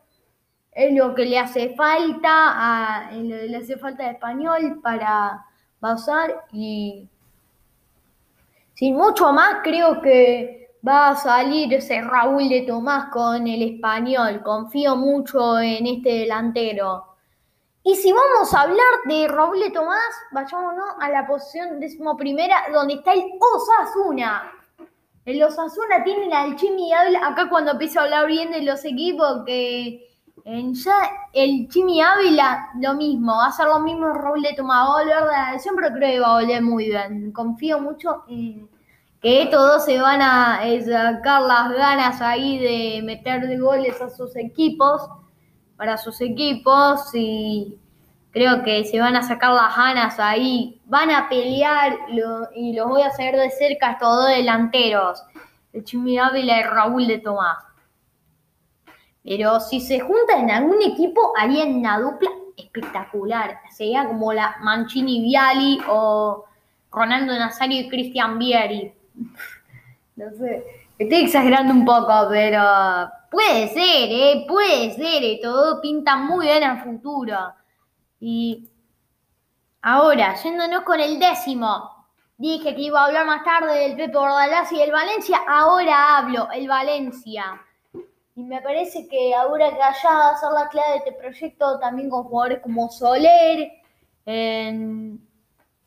es 0.73 0.93
lo 0.93 1.15
que 1.15 1.27
le 1.27 1.39
hace 1.39 1.75
falta, 1.77 3.07
a, 3.07 3.13
le 3.13 3.57
hace 3.57 3.77
falta 3.77 4.05
de 4.05 4.11
español 4.13 4.81
para 4.83 5.45
basar 5.81 6.47
y 6.51 7.09
sin 8.75 8.97
mucho 8.97 9.33
más 9.33 9.59
creo 9.63 10.01
que 10.01 10.71
va 10.87 11.11
a 11.11 11.15
salir 11.15 11.73
ese 11.75 12.01
Raúl 12.01 12.49
de 12.49 12.63
Tomás 12.63 13.11
con 13.13 13.47
el 13.47 13.63
español. 13.75 14.43
Confío 14.43 14.97
mucho 14.97 15.61
en 15.61 15.87
este 15.87 16.11
delantero. 16.11 17.12
Y 17.85 17.97
si 17.97 18.13
vamos 18.13 18.55
a 18.55 18.61
hablar 18.61 18.95
de 19.07 19.27
Raúl 19.29 19.59
de 19.59 19.71
Tomás, 19.71 19.99
vayámonos 20.31 20.85
a 21.01 21.11
la 21.11 21.27
posición 21.27 21.81
primera 22.17 22.57
donde 22.73 22.95
está 22.95 23.13
el 23.13 23.25
Osasuna. 23.41 24.53
El 25.25 25.43
Osasuna 25.43 26.03
tiene 26.05 26.33
al 26.35 26.57
Chimi 26.57 26.93
acá 26.93 27.49
cuando 27.49 27.73
empiezo 27.73 28.01
a 28.01 28.05
hablar 28.05 28.27
bien 28.27 28.51
de 28.51 28.63
los 28.63 28.85
equipos 28.85 29.43
que 29.45 30.09
ya 30.45 31.11
el 31.33 31.69
Jimmy 31.71 32.01
Ávila, 32.01 32.71
lo 32.81 32.95
mismo, 32.95 33.37
va 33.37 33.47
a 33.47 33.53
ser 33.53 33.67
lo 33.67 33.79
mismo 33.79 34.09
Raúl 34.13 34.43
de 34.43 34.61
volver 34.61 35.61
siempre 35.61 35.89
creo 35.93 36.11
que 36.11 36.21
va 36.21 36.39
a 36.39 36.41
volver 36.41 36.63
muy 36.63 36.87
bien. 36.87 37.33
Confío 37.33 37.81
mucho 37.81 38.25
en 38.29 38.69
que 39.21 39.43
estos 39.43 39.61
dos 39.61 39.85
se 39.85 40.01
van 40.01 40.21
a 40.21 40.67
eh, 40.67 40.83
sacar 40.85 41.43
las 41.43 41.71
ganas 41.73 42.21
ahí 42.21 42.59
de 42.59 43.03
meter 43.03 43.61
goles 43.61 44.01
a 44.01 44.11
sus 44.11 44.35
equipos, 44.35 45.03
para 45.83 45.97
sus 45.97 46.21
equipos, 46.21 47.13
y 47.13 47.77
creo 48.31 48.63
que 48.63 48.85
se 48.85 49.01
van 49.01 49.17
a 49.17 49.23
sacar 49.25 49.53
las 49.53 49.77
ganas 49.77 50.21
ahí, 50.21 50.81
van 50.85 51.11
a 51.11 51.29
pelear 51.29 51.99
y 52.55 52.73
los 52.73 52.89
voy 52.89 53.03
a 53.03 53.11
seguir 53.11 53.35
de 53.35 53.51
cerca 53.51 53.91
estos 53.91 54.15
dos 54.15 54.29
delanteros, 54.29 55.25
el 55.73 55.85
Jimmy 55.85 56.19
Ávila 56.19 56.61
y 56.61 56.63
Raúl 56.63 57.09
de 57.09 57.19
Tomás. 57.19 57.59
Pero 59.25 59.59
si 59.59 59.81
se 59.81 59.99
juntan 59.99 60.43
en 60.43 60.51
algún 60.53 60.81
equipo, 60.83 61.33
harían 61.37 61.75
una 61.75 61.99
dupla 61.99 62.31
espectacular. 62.57 63.59
Sería 63.69 64.07
como 64.07 64.33
la 64.33 64.59
Mancini 64.61 65.21
Viali 65.21 65.81
o 65.89 66.45
Ronaldo 66.93 67.37
Nazario 67.37 67.81
y 67.81 67.89
Cristian 67.89 68.39
Vieri. 68.39 68.95
No 70.15 70.31
sé, 70.39 70.63
estoy 70.99 71.25
exagerando 71.25 71.73
un 71.73 71.87
poco, 71.87 72.29
pero 72.29 72.63
puede 73.33 73.69
ser, 73.69 74.09
¿eh? 74.11 74.45
Puede 74.47 74.93
ser, 74.95 75.25
¿eh? 75.25 75.41
todo 75.43 75.81
pinta 75.81 76.17
muy 76.17 76.47
bien 76.47 76.63
al 76.63 76.85
futuro. 76.85 77.37
Y 78.21 78.69
ahora, 79.81 80.35
yéndonos 80.35 80.83
con 80.83 81.01
el 81.01 81.19
décimo, 81.19 82.07
dije 82.37 82.75
que 82.75 82.83
iba 82.83 83.01
a 83.01 83.07
hablar 83.07 83.27
más 83.27 83.43
tarde 83.43 83.77
del 83.79 83.97
Pepe 83.97 84.17
Bordalás 84.17 84.71
y 84.71 84.79
del 84.79 84.93
Valencia, 84.93 85.41
ahora 85.49 86.19
hablo, 86.19 86.49
el 86.53 86.69
Valencia. 86.69 87.61
Y 88.37 88.45
me 88.45 88.61
parece 88.61 89.09
que 89.09 89.35
ahora 89.35 89.71
que 89.71 89.83
allá 89.83 90.11
va 90.11 90.31
a 90.31 90.37
ser 90.37 90.53
la 90.53 90.69
clave 90.69 90.91
de 90.93 90.97
este 90.99 91.13
proyecto 91.13 91.79
también 91.81 92.09
con 92.09 92.25
jugadores 92.25 92.61
como 92.63 92.89
Soler, 92.91 93.73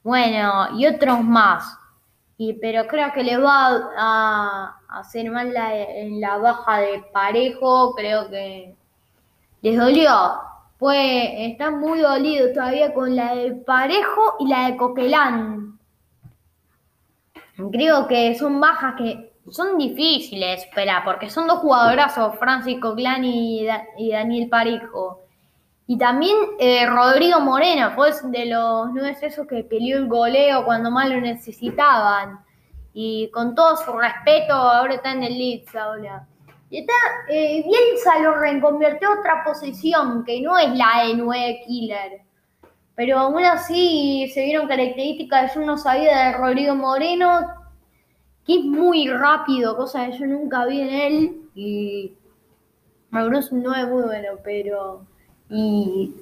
bueno, 0.04 0.78
y 0.78 0.86
otros 0.86 1.24
más. 1.24 1.80
Y, 2.38 2.54
pero 2.54 2.86
creo 2.88 3.14
que 3.14 3.24
le 3.24 3.38
va 3.38 3.92
a, 3.98 4.80
hacer 4.90 5.32
mal 5.32 5.54
la, 5.54 5.74
en 5.76 6.20
la 6.20 6.38
baja 6.38 6.80
de 6.80 7.04
parejo, 7.14 7.94
creo 7.96 8.30
que 8.30 8.76
les 9.62 9.78
dolió. 9.78 10.12
Pues 10.78 11.30
están 11.38 11.80
muy 11.80 12.00
dolidos 12.00 12.54
todavía 12.54 12.94
con 12.94 13.16
la 13.16 13.36
de 13.36 13.54
parejo 13.54 14.36
y 14.40 14.48
la 14.48 14.70
de 14.70 14.78
Coquelán. 14.78 15.80
Creo 17.72 18.08
que 18.08 18.36
son 18.36 18.60
bajas 18.60 18.96
que 18.98 19.32
son 19.50 19.78
difíciles 19.78 20.64
esperar, 20.64 21.04
porque 21.06 21.30
son 21.30 21.48
dos 21.48 21.60
jugadorazos, 21.60 22.38
Francisco 22.38 22.96
Clan 22.96 23.24
y, 23.24 23.66
Daniel 24.12 24.50
Parejo. 24.50 25.25
Y 25.88 25.98
también 25.98 26.36
eh, 26.60 26.86
Rodrigo 26.88 27.40
Moreno, 27.42 27.92
pues 27.96 28.20
de 28.32 28.48
los 28.48 28.92
nueve 28.92 29.16
esos 29.22 29.48
que 29.48 29.64
peleó 29.64 29.98
el 29.98 30.08
goleo 30.08 30.66
cuando 30.66 30.90
más 30.90 31.10
lo 31.10 31.22
necesitaban. 31.22 32.40
Y 32.94 33.30
con 33.32 33.54
todo 33.54 33.78
su 33.78 33.92
respeto, 33.92 34.54
ahora 34.54 34.96
está 34.96 35.12
en 35.12 35.24
el 35.24 35.38
Leeds 35.38 35.76
ahora. 35.76 36.28
Y 36.72 36.80
está, 36.80 36.94
eh, 37.30 37.64
Bielsa 37.64 38.20
lo 38.20 38.36
reconvirtió 38.36 39.10
a 39.10 39.20
otra 39.20 39.44
posición, 39.44 40.24
que 40.24 40.42
no 40.42 40.58
es 40.58 40.70
la 40.76 41.06
de 41.06 41.14
nueve 41.14 41.62
killer. 41.68 42.22
Pero 42.96 43.20
aún 43.20 43.44
así 43.44 44.32
se 44.34 44.46
vieron 44.46 44.68
características, 44.68 45.54
yo 45.54 45.62
no 45.62 45.78
sabía 45.78 46.32
de 46.32 46.38
Rodrigo 46.38 46.76
Moreno, 46.76 47.42
que 48.46 48.60
es 48.60 48.64
muy 48.64 49.08
rápido, 49.08 49.76
cosa 49.76 50.08
que 50.08 50.18
yo 50.18 50.26
nunca 50.26 50.66
vi 50.66 50.82
en 50.82 50.90
él. 50.90 51.42
Y 51.54 52.14
Magnus 53.12 53.52
no 53.52 53.76
es 53.76 53.88
muy 53.88 54.04
bueno, 54.04 54.40
pero. 54.44 55.06
Y 55.50 56.14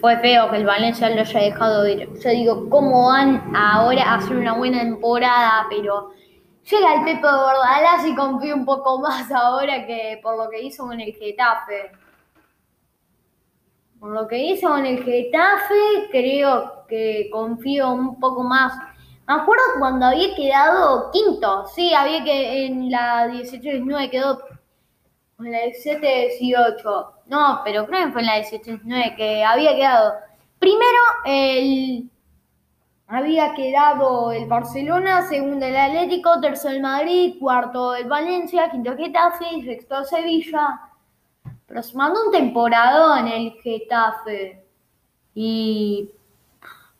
fue 0.00 0.16
feo 0.18 0.50
que 0.50 0.56
el 0.58 0.66
Valencia 0.66 1.10
lo 1.10 1.20
haya 1.20 1.40
dejado 1.40 1.88
ir. 1.88 2.08
Yo 2.22 2.30
digo, 2.30 2.70
¿cómo 2.70 3.08
van 3.08 3.54
ahora 3.54 4.04
a 4.04 4.14
hacer 4.16 4.36
una 4.36 4.54
buena 4.54 4.80
temporada? 4.80 5.66
Pero 5.68 6.10
llega 6.70 6.94
el 6.94 7.04
Pepe 7.04 7.22
Bordalás 7.22 8.06
y 8.06 8.14
confío 8.14 8.54
un 8.54 8.64
poco 8.64 9.00
más 9.00 9.30
ahora 9.32 9.86
que 9.86 10.20
por 10.22 10.36
lo 10.36 10.48
que 10.48 10.62
hizo 10.62 10.86
con 10.86 11.00
el 11.00 11.12
Getafe. 11.12 11.92
Por 13.98 14.12
lo 14.12 14.28
que 14.28 14.38
hizo 14.38 14.68
con 14.68 14.86
el 14.86 15.02
Getafe, 15.02 16.08
creo 16.10 16.86
que 16.88 17.28
confío 17.32 17.90
un 17.90 18.20
poco 18.20 18.42
más 18.42 18.72
me 19.30 19.36
acuerdo 19.36 19.62
cuando 19.78 20.06
había 20.06 20.34
quedado 20.34 21.08
quinto, 21.12 21.64
sí, 21.72 21.94
había 21.94 22.24
que 22.24 22.66
en 22.66 22.90
la 22.90 23.28
18-19 23.28 24.10
quedó 24.10 24.40
en 25.46 25.52
la 25.52 25.58
17-18. 25.66 27.12
No, 27.26 27.60
pero 27.64 27.86
creo 27.86 28.06
que 28.06 28.12
fue 28.12 28.20
en 28.22 28.26
la 28.26 28.40
18-19 28.40 29.16
que 29.16 29.44
había 29.44 29.74
quedado. 29.74 30.14
Primero 30.58 30.98
el 31.24 32.10
había 33.06 33.54
quedado 33.54 34.30
el 34.30 34.46
Barcelona, 34.46 35.28
segundo 35.28 35.66
el 35.66 35.76
Atlético, 35.76 36.40
tercero 36.40 36.74
el 36.74 36.82
Madrid, 36.82 37.36
cuarto 37.40 37.94
el 37.96 38.08
Valencia, 38.08 38.70
quinto 38.70 38.92
el 38.92 38.98
Getafe, 38.98 39.62
sexto 39.64 39.98
el 39.98 40.04
Sevilla. 40.06 40.80
Pero 41.66 41.82
se 41.82 41.96
mandó 41.96 42.26
un 42.26 42.32
temporada 42.32 43.18
en 43.18 43.26
el 43.26 43.52
Getafe. 43.62 44.64
Y 45.34 46.10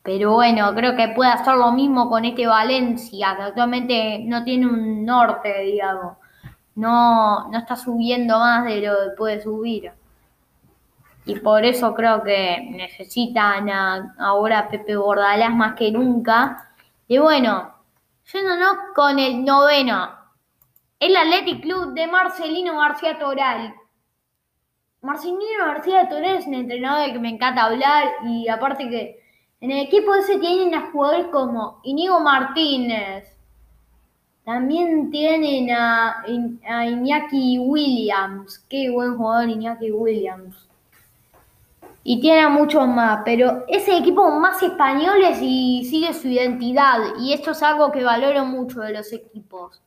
pero 0.03 0.33
bueno, 0.33 0.73
creo 0.73 0.95
que 0.95 1.09
puede 1.09 1.31
hacer 1.31 1.55
lo 1.55 1.71
mismo 1.71 2.09
con 2.09 2.25
este 2.25 2.47
Valencia, 2.47 3.35
que 3.37 3.43
actualmente 3.43 4.19
no 4.25 4.43
tiene 4.43 4.65
un 4.65 5.05
norte, 5.05 5.61
digamos. 5.61 6.17
No, 6.75 7.49
no 7.49 7.57
está 7.57 7.75
subiendo 7.75 8.39
más 8.39 8.65
de 8.65 8.81
lo 8.81 8.93
que 8.93 9.15
puede 9.17 9.41
subir. 9.41 9.91
Y 11.25 11.39
por 11.39 11.63
eso 11.63 11.93
creo 11.93 12.23
que 12.23 12.67
necesitan 12.71 13.69
ahora 14.19 14.59
a 14.59 14.69
Pepe 14.69 14.95
Bordalás 14.95 15.53
más 15.53 15.75
que 15.75 15.91
nunca. 15.91 16.73
Y 17.07 17.17
bueno, 17.19 17.73
yéndonos 18.31 18.77
con 18.95 19.19
el 19.19 19.43
noveno. 19.43 20.09
El 20.99 21.15
Athletic 21.15 21.61
Club 21.61 21.93
de 21.93 22.07
Marcelino 22.07 22.77
García 22.77 23.19
Toral. 23.19 23.73
Marcelino 25.01 25.65
García 25.65 26.09
Toral 26.09 26.37
es 26.37 26.47
un 26.47 26.53
entrenador 26.55 27.11
que 27.11 27.19
me 27.19 27.29
encanta 27.29 27.63
hablar 27.63 28.07
y 28.23 28.47
aparte 28.47 28.89
que 28.89 29.19
en 29.61 29.71
el 29.71 29.85
equipo 29.85 30.15
ese 30.15 30.39
tienen 30.39 30.73
a 30.73 30.91
jugadores 30.91 31.27
como 31.27 31.81
Inigo 31.83 32.19
Martínez. 32.19 33.30
También 34.43 35.11
tienen 35.11 35.69
a, 35.71 36.23
Iñaki 36.27 37.59
Williams. 37.59 38.59
Qué 38.69 38.89
buen 38.89 39.15
jugador 39.15 39.49
Iñaki 39.49 39.91
Williams. 39.91 40.67
Y 42.03 42.19
tiene 42.19 42.41
a 42.41 42.49
muchos 42.49 42.87
más, 42.87 43.21
pero 43.23 43.63
ese 43.67 43.95
equipo 43.95 44.27
más 44.39 44.61
españoles 44.63 45.37
y 45.41 45.85
sigue 45.85 46.13
su 46.13 46.27
identidad. 46.27 46.97
Y 47.19 47.33
esto 47.33 47.51
es 47.51 47.61
algo 47.61 47.91
que 47.91 48.03
valoro 48.03 48.43
mucho 48.45 48.81
de 48.81 48.93
los 48.93 49.11
equipos. 49.13 49.81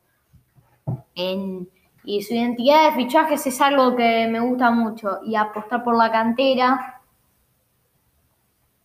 y 2.06 2.22
su 2.22 2.34
identidad 2.34 2.90
de 2.90 2.96
fichajes 2.96 3.46
es 3.46 3.60
algo 3.60 3.96
que 3.96 4.28
me 4.28 4.40
gusta 4.40 4.70
mucho. 4.70 5.20
Y 5.24 5.34
apostar 5.34 5.82
por 5.82 5.96
la 5.96 6.12
cantera 6.12 6.94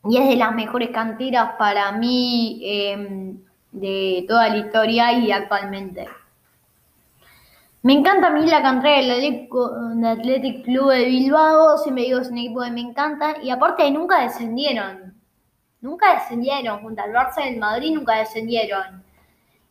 y 0.05 0.17
es 0.17 0.27
de 0.29 0.35
las 0.37 0.53
mejores 0.55 0.89
canteras 0.91 1.55
para 1.57 1.91
mí 1.91 2.61
em, 2.63 3.37
de 3.71 4.25
toda 4.27 4.49
la 4.49 4.57
historia 4.57 5.13
y 5.13 5.31
actualmente. 5.31 6.07
Me 7.81 7.93
encanta 7.93 8.27
a 8.27 8.31
mí 8.31 8.45
la 8.45 8.61
cantera 8.61 8.97
del 8.97 9.11
Athletic 10.05 10.65
Club 10.65 10.91
de 10.91 11.05
Bilbao, 11.05 11.77
siempre 11.77 12.03
digo 12.03 12.19
es 12.19 12.29
un 12.29 12.37
equipo 12.37 12.61
que 12.61 12.71
me 12.71 12.81
encanta 12.81 13.35
y 13.41 13.49
aparte 13.51 13.89
nunca 13.89 14.21
descendieron, 14.21 15.15
nunca 15.79 16.13
descendieron, 16.15 16.81
junto 16.81 17.01
al 17.01 17.13
Barça 17.13 17.45
y 17.45 17.53
el 17.53 17.59
Madrid 17.59 17.95
nunca 17.95 18.17
descendieron. 18.17 19.01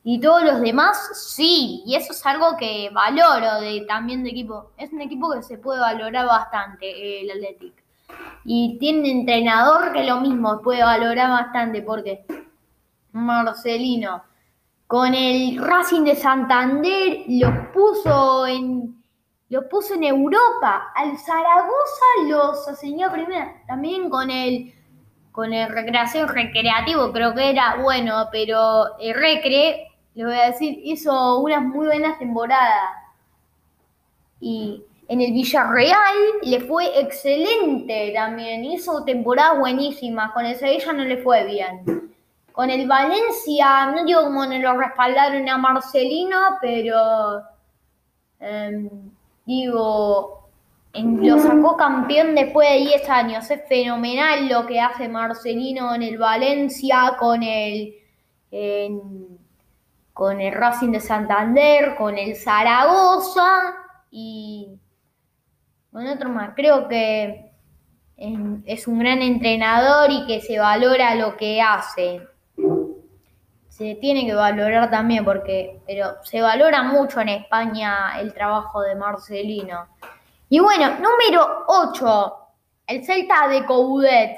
Y 0.04 0.20
todos 0.20 0.42
los 0.42 0.62
demás 0.62 0.96
sí, 1.12 1.82
y 1.84 1.96
eso 1.96 2.12
es 2.12 2.24
algo 2.24 2.56
que 2.56 2.88
valoro 2.94 3.60
de, 3.60 3.84
también 3.86 4.24
de 4.24 4.30
equipo. 4.30 4.70
Es 4.78 4.90
un 4.90 5.02
equipo 5.02 5.30
que 5.34 5.42
se 5.42 5.58
puede 5.58 5.80
valorar 5.80 6.24
bastante, 6.24 7.20
el 7.20 7.30
Athletic. 7.30 7.74
Y 8.46 8.78
tiene 8.78 9.10
entrenador 9.10 9.92
que 9.92 10.04
lo 10.04 10.20
mismo 10.20 10.62
puede 10.62 10.82
valorar 10.82 11.28
bastante 11.28 11.82
porque 11.82 12.24
Marcelino 13.18 14.22
con 14.86 15.14
el 15.14 15.58
Racing 15.58 16.02
de 16.02 16.16
Santander 16.16 17.24
los 17.28 17.52
puso 17.74 18.46
en 18.46 18.96
los 19.50 19.64
puso 19.64 19.94
en 19.94 20.04
Europa. 20.04 20.92
Al 20.94 21.16
Zaragoza 21.18 22.06
los 22.26 22.68
enseñó 22.68 23.10
primero. 23.10 23.50
También 23.66 24.10
con 24.10 24.30
el 24.30 24.74
con 25.32 25.52
el 25.52 25.70
recreación 25.70 26.28
recreativo 26.28 27.12
creo 27.12 27.34
que 27.34 27.50
era 27.50 27.76
bueno, 27.76 28.28
pero 28.32 28.98
el 28.98 29.14
Recre 29.14 29.88
les 30.14 30.26
voy 30.26 30.34
a 30.34 30.46
decir, 30.46 30.80
hizo 30.82 31.38
unas 31.38 31.62
muy 31.62 31.86
buenas 31.86 32.18
temporadas. 32.18 32.90
Y 34.40 34.82
en 35.06 35.20
el 35.20 35.32
Villarreal 35.32 36.16
le 36.42 36.60
fue 36.60 37.00
excelente 37.00 38.10
también, 38.12 38.64
hizo 38.64 39.04
temporadas 39.04 39.60
buenísimas, 39.60 40.32
con 40.32 40.44
el 40.44 40.56
Sevilla 40.56 40.92
no 40.92 41.04
le 41.04 41.18
fue 41.18 41.44
bien. 41.46 42.08
Con 42.58 42.70
el 42.70 42.88
Valencia, 42.88 43.86
no 43.86 44.04
digo 44.04 44.24
como 44.24 44.44
no 44.44 44.58
lo 44.58 44.76
respaldaron 44.76 45.48
a 45.48 45.58
Marcelino, 45.58 46.58
pero 46.60 47.40
em, 48.40 48.90
digo, 49.46 50.50
lo 50.92 51.38
sacó 51.38 51.76
campeón 51.76 52.34
después 52.34 52.68
de 52.68 52.78
10 52.78 53.10
años. 53.10 53.48
Es 53.48 53.60
fenomenal 53.68 54.48
lo 54.48 54.66
que 54.66 54.80
hace 54.80 55.08
Marcelino 55.08 55.94
en 55.94 56.02
el 56.02 56.18
Valencia, 56.18 57.14
con 57.16 57.44
el 57.44 57.94
con 60.12 60.40
el 60.40 60.52
Racing 60.52 60.90
de 60.90 60.98
Santander, 60.98 61.94
con 61.94 62.18
el 62.18 62.34
Zaragoza 62.34 63.72
y 64.10 64.80
con 65.92 66.08
otro 66.08 66.28
más. 66.28 66.54
Creo 66.56 66.88
que 66.88 67.52
es 68.16 68.88
un 68.88 68.98
gran 68.98 69.22
entrenador 69.22 70.10
y 70.10 70.26
que 70.26 70.40
se 70.40 70.58
valora 70.58 71.14
lo 71.14 71.36
que 71.36 71.62
hace. 71.62 72.20
Se 73.78 73.94
tiene 73.94 74.26
que 74.26 74.34
valorar 74.34 74.90
también 74.90 75.24
porque, 75.24 75.78
pero 75.86 76.16
se 76.24 76.42
valora 76.42 76.82
mucho 76.82 77.20
en 77.20 77.28
España 77.28 78.18
el 78.18 78.34
trabajo 78.34 78.80
de 78.82 78.96
Marcelino. 78.96 79.86
Y 80.48 80.58
bueno, 80.58 80.96
número 80.96 81.64
8, 81.68 82.36
el 82.88 83.04
Celta 83.04 83.46
de 83.46 83.64
Coudet. 83.64 84.36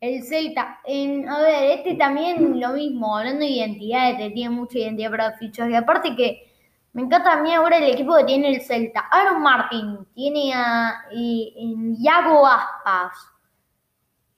El 0.00 0.24
Celta, 0.24 0.80
a 0.82 1.40
ver, 1.40 1.78
este 1.78 1.94
también 1.94 2.60
lo 2.60 2.70
mismo, 2.70 3.16
hablando 3.16 3.44
de 3.44 3.50
identidad, 3.52 4.10
este 4.10 4.30
tiene 4.30 4.50
mucha 4.50 4.76
identidad 4.76 5.12
para 5.12 5.38
fichas. 5.38 5.70
Y 5.70 5.76
aparte 5.76 6.16
que 6.16 6.52
me 6.94 7.02
encanta 7.02 7.34
a 7.34 7.42
mí 7.42 7.54
ahora 7.54 7.78
el 7.78 7.92
equipo 7.92 8.16
que 8.16 8.24
tiene 8.24 8.48
el 8.48 8.60
Celta. 8.62 9.06
Aaron 9.08 9.40
Martin, 9.40 10.04
tiene 10.16 10.52
a 10.52 11.04
Iago 11.12 12.44
Aspas. 12.44 13.12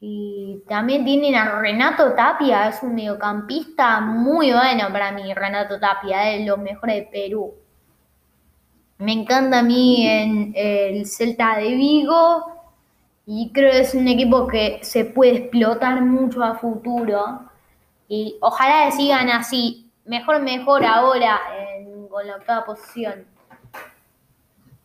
Y 0.01 0.63
también 0.69 1.05
tienen 1.05 1.35
a 1.35 1.61
Renato 1.61 2.13
Tapia, 2.13 2.69
es 2.69 2.83
un 2.83 2.95
mediocampista 2.95 4.01
muy 4.01 4.53
bueno 4.53 4.93
para 4.93 5.13
mí, 5.13 5.33
Renato 5.33 5.81
Tapia, 5.81 6.31
es 6.31 6.41
de 6.41 6.47
los 6.47 6.59
mejores 6.59 6.97
de 6.97 7.03
Perú. 7.11 7.55
Me 8.99 9.13
encanta 9.13 9.61
a 9.61 9.63
mí 9.63 10.07
en 10.07 10.53
el 10.55 11.07
Celta 11.07 11.57
de 11.57 11.75
Vigo 11.75 12.45
y 13.27 13.51
creo 13.53 13.73
que 13.73 13.81
es 13.81 13.95
un 13.95 14.07
equipo 14.07 14.47
que 14.47 14.79
se 14.83 15.05
puede 15.05 15.37
explotar 15.37 16.03
mucho 16.03 16.43
a 16.43 16.55
futuro. 16.55 17.51
Y 18.09 18.37
ojalá 18.41 18.91
sigan 18.91 19.31
así. 19.31 19.91
Mejor, 20.05 20.43
mejor 20.43 20.85
ahora 20.85 21.41
con 22.11 22.27
la 22.27 22.37
octava 22.37 22.65
posición. 22.65 23.27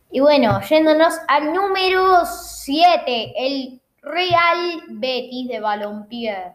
Y 0.10 0.22
bueno, 0.22 0.60
yéndonos 0.62 1.14
al 1.28 1.54
número 1.54 2.26
7, 2.26 3.34
el 3.38 3.82
Real 4.02 4.82
Betis 4.90 5.48
de 5.48 5.60
Balompié 5.60 6.54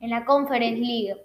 en 0.00 0.10
la 0.10 0.24
Conference 0.24 0.80
League. 0.80 1.16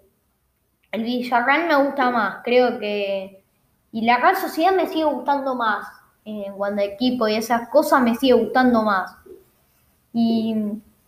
El 0.91 1.03
Villarreal 1.03 1.67
me 1.67 1.75
gusta 1.85 2.09
más, 2.09 2.37
creo 2.43 2.79
que. 2.79 3.43
Y 3.91 4.01
la 4.01 4.17
Real 4.17 4.35
Sociedad 4.35 4.73
me 4.73 4.87
sigue 4.87 5.05
gustando 5.05 5.55
más. 5.55 5.87
En 6.23 6.53
cuanto 6.53 6.81
a 6.81 6.85
equipo 6.85 7.27
y 7.27 7.35
esas 7.35 7.67
cosas 7.69 8.01
me 8.01 8.15
sigue 8.15 8.33
gustando 8.33 8.83
más. 8.83 9.15
Y 10.13 10.55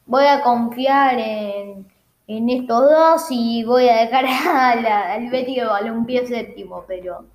voy 0.05 0.25
a 0.25 0.41
confiar 0.41 1.19
en, 1.19 1.85
estos 2.27 2.89
dos 2.89 3.27
y 3.29 3.63
voy 3.63 3.87
a 3.89 3.97
dejar 3.97 4.25
al 4.85 5.29
Betis 5.29 5.57
de 5.57 5.65
Balompié 5.65 6.25
séptimo, 6.25 6.83
pero 6.87 7.25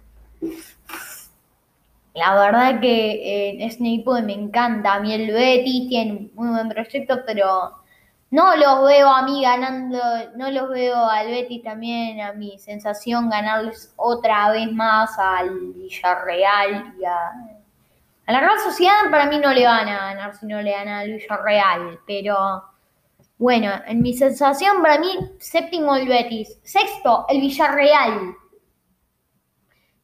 la 2.18 2.34
verdad 2.34 2.80
que 2.80 3.54
eh, 3.54 3.76
que 3.78 4.22
me 4.22 4.32
encanta. 4.34 4.94
A 4.94 5.00
mí 5.00 5.12
el 5.14 5.32
Betis 5.32 5.88
tiene 5.88 6.12
un 6.12 6.30
muy 6.34 6.48
buen 6.48 6.68
proyecto, 6.68 7.20
pero 7.26 7.72
no 8.30 8.56
los 8.56 8.86
veo 8.86 9.08
a 9.08 9.22
mí 9.22 9.42
ganando, 9.42 9.98
no 10.36 10.50
los 10.50 10.68
veo 10.70 10.96
al 10.96 11.28
Betis 11.28 11.62
también, 11.62 12.20
a 12.20 12.32
mi 12.32 12.58
sensación, 12.58 13.30
ganarles 13.30 13.92
otra 13.96 14.50
vez 14.50 14.70
más 14.72 15.18
al 15.18 15.50
Villarreal 15.74 16.94
y 17.00 17.04
a 17.04 17.32
a 18.28 18.32
la 18.32 18.40
Real 18.40 18.58
Sociedad 18.62 19.10
para 19.10 19.24
mí 19.24 19.38
no 19.38 19.54
le 19.54 19.64
van 19.64 19.88
a 19.88 20.12
ganar 20.12 20.34
si 20.34 20.44
no 20.44 20.60
le 20.60 20.70
gana 20.70 20.98
al 20.98 21.12
Villarreal, 21.12 21.98
pero 22.06 22.62
bueno, 23.38 23.70
en 23.86 24.02
mi 24.02 24.12
sensación 24.12 24.82
para 24.82 24.98
mí 24.98 25.16
séptimo 25.38 25.96
el 25.96 26.06
Betis, 26.06 26.60
sexto 26.62 27.24
el 27.30 27.40
Villarreal. 27.40 28.34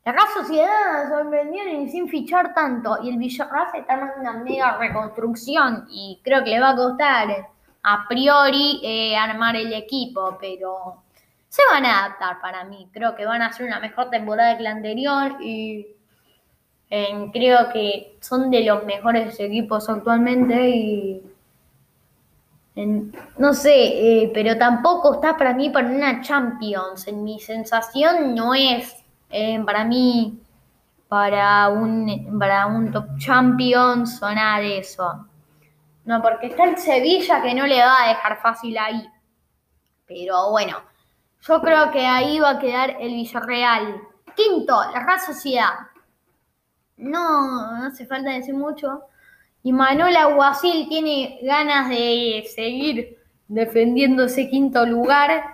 La 0.05 0.13
Real 0.13 0.27
Sociedad 0.35 1.09
sorprendió 1.09 1.67
y 1.67 1.89
sin 1.89 2.09
fichar 2.09 2.53
tanto 2.53 2.99
y 3.03 3.09
el 3.09 3.17
Villarreal 3.17 3.69
está 3.75 3.95
en 3.95 4.21
una 4.21 4.33
mega 4.35 4.77
reconstrucción 4.77 5.87
y 5.91 6.21
creo 6.23 6.45
que 6.45 6.51
le 6.51 6.61
va 6.61 6.71
a 6.71 6.77
costar 6.77 7.49
a 7.83 8.05
priori 8.07 8.81
eh, 8.83 9.17
armar 9.17 9.57
el 9.57 9.73
equipo, 9.73 10.37
pero 10.39 11.03
se 11.49 11.63
van 11.71 11.87
a 11.87 12.05
adaptar 12.05 12.39
para 12.43 12.65
mí. 12.65 12.89
Creo 12.93 13.15
que 13.15 13.25
van 13.25 13.41
a 13.41 13.47
hacer 13.47 13.67
una 13.67 13.81
mejor 13.81 14.11
temporada 14.11 14.57
que 14.57 14.63
la 14.63 14.73
anterior 14.73 15.37
y 15.41 15.87
creo 17.33 17.71
que 17.73 18.19
son 18.21 18.51
de 18.51 18.63
los 18.65 18.85
mejores 18.85 19.41
equipos 19.41 19.89
actualmente 19.89 20.69
y 20.69 21.23
no 23.39 23.55
sé, 23.55 24.25
eh, 24.25 24.31
pero 24.35 24.59
tampoco 24.59 25.15
está 25.15 25.37
para 25.37 25.55
mí 25.55 25.71
para 25.71 25.89
una 25.89 26.21
Champions. 26.21 27.07
En 27.07 27.23
mi 27.23 27.39
sensación 27.39 28.35
no 28.35 28.53
es 28.55 29.04
eh, 29.35 29.61
para 29.65 29.85
mí 29.85 30.39
para 31.09 31.69
un, 31.69 32.39
para 32.39 32.67
un 32.67 32.91
top 32.93 33.07
nada 33.27 34.59
de 34.61 34.79
eso. 34.79 35.27
No, 36.05 36.23
porque 36.23 36.47
está 36.49 36.65
el 36.65 36.79
Sevilla 36.79 37.43
que 37.43 37.55
no 37.55 37.67
le 37.67 37.81
va 37.81 38.05
a 38.05 38.09
dejar 38.09 38.41
fácil 38.41 38.77
ahí. 38.79 39.09
Pero 40.07 40.51
bueno, 40.51 40.83
yo 41.41 41.61
creo 41.61 41.91
que 41.91 42.07
ahí 42.07 42.39
va 42.39 42.51
a 42.51 42.59
quedar 42.59 42.97
el 43.01 43.15
Villarreal. 43.15 44.03
Quinto, 44.35 44.77
la 44.93 45.05
Real 45.05 45.21
Sociedad 45.21 45.71
no, 46.97 47.79
no 47.79 47.87
hace 47.87 48.07
falta 48.07 48.31
decir 48.31 48.55
mucho. 48.55 49.03
Y 49.63 49.73
Manuel 49.73 50.17
Aguacil 50.17 50.89
tiene 50.89 51.39
ganas 51.43 51.89
de 51.89 52.45
seguir 52.55 53.19
defendiendo 53.49 54.25
ese 54.25 54.49
quinto 54.49 54.85
lugar. 54.85 55.45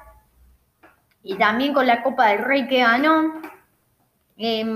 Y 1.22 1.36
también 1.36 1.72
con 1.72 1.86
la 1.86 2.02
Copa 2.02 2.28
del 2.28 2.44
Rey 2.44 2.66
que 2.66 2.80
ganó. 2.80 3.40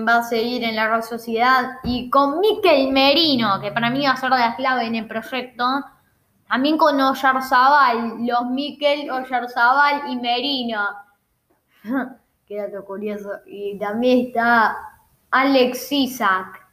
Va 0.07 0.16
a 0.16 0.22
seguir 0.22 0.62
en 0.64 0.77
la 0.77 0.88
Real 0.88 1.03
Sociedad. 1.03 1.79
Y 1.85 2.11
con 2.11 2.40
Miquel 2.40 2.92
Merino, 2.92 3.61
que 3.61 3.72
para 3.72 3.90
mí 3.90 4.05
va 4.05 4.12
a 4.12 4.16
ser 4.16 4.31
la 4.31 4.55
clave 4.57 4.87
en 4.87 4.94
el 4.94 5.07
proyecto. 5.07 5.64
También 6.48 6.77
con 6.77 7.00
Oyarzabal, 7.00 8.27
los 8.27 8.46
Miquel, 8.50 9.11
Oyarzabal 9.11 10.11
y 10.11 10.16
Merino. 10.16 10.83
Qué 12.46 12.57
dato 12.57 12.85
curioso. 12.85 13.31
Y 13.46 13.79
también 13.79 14.27
está 14.27 14.77
Alex 15.31 15.90
Isaac. 15.90 16.66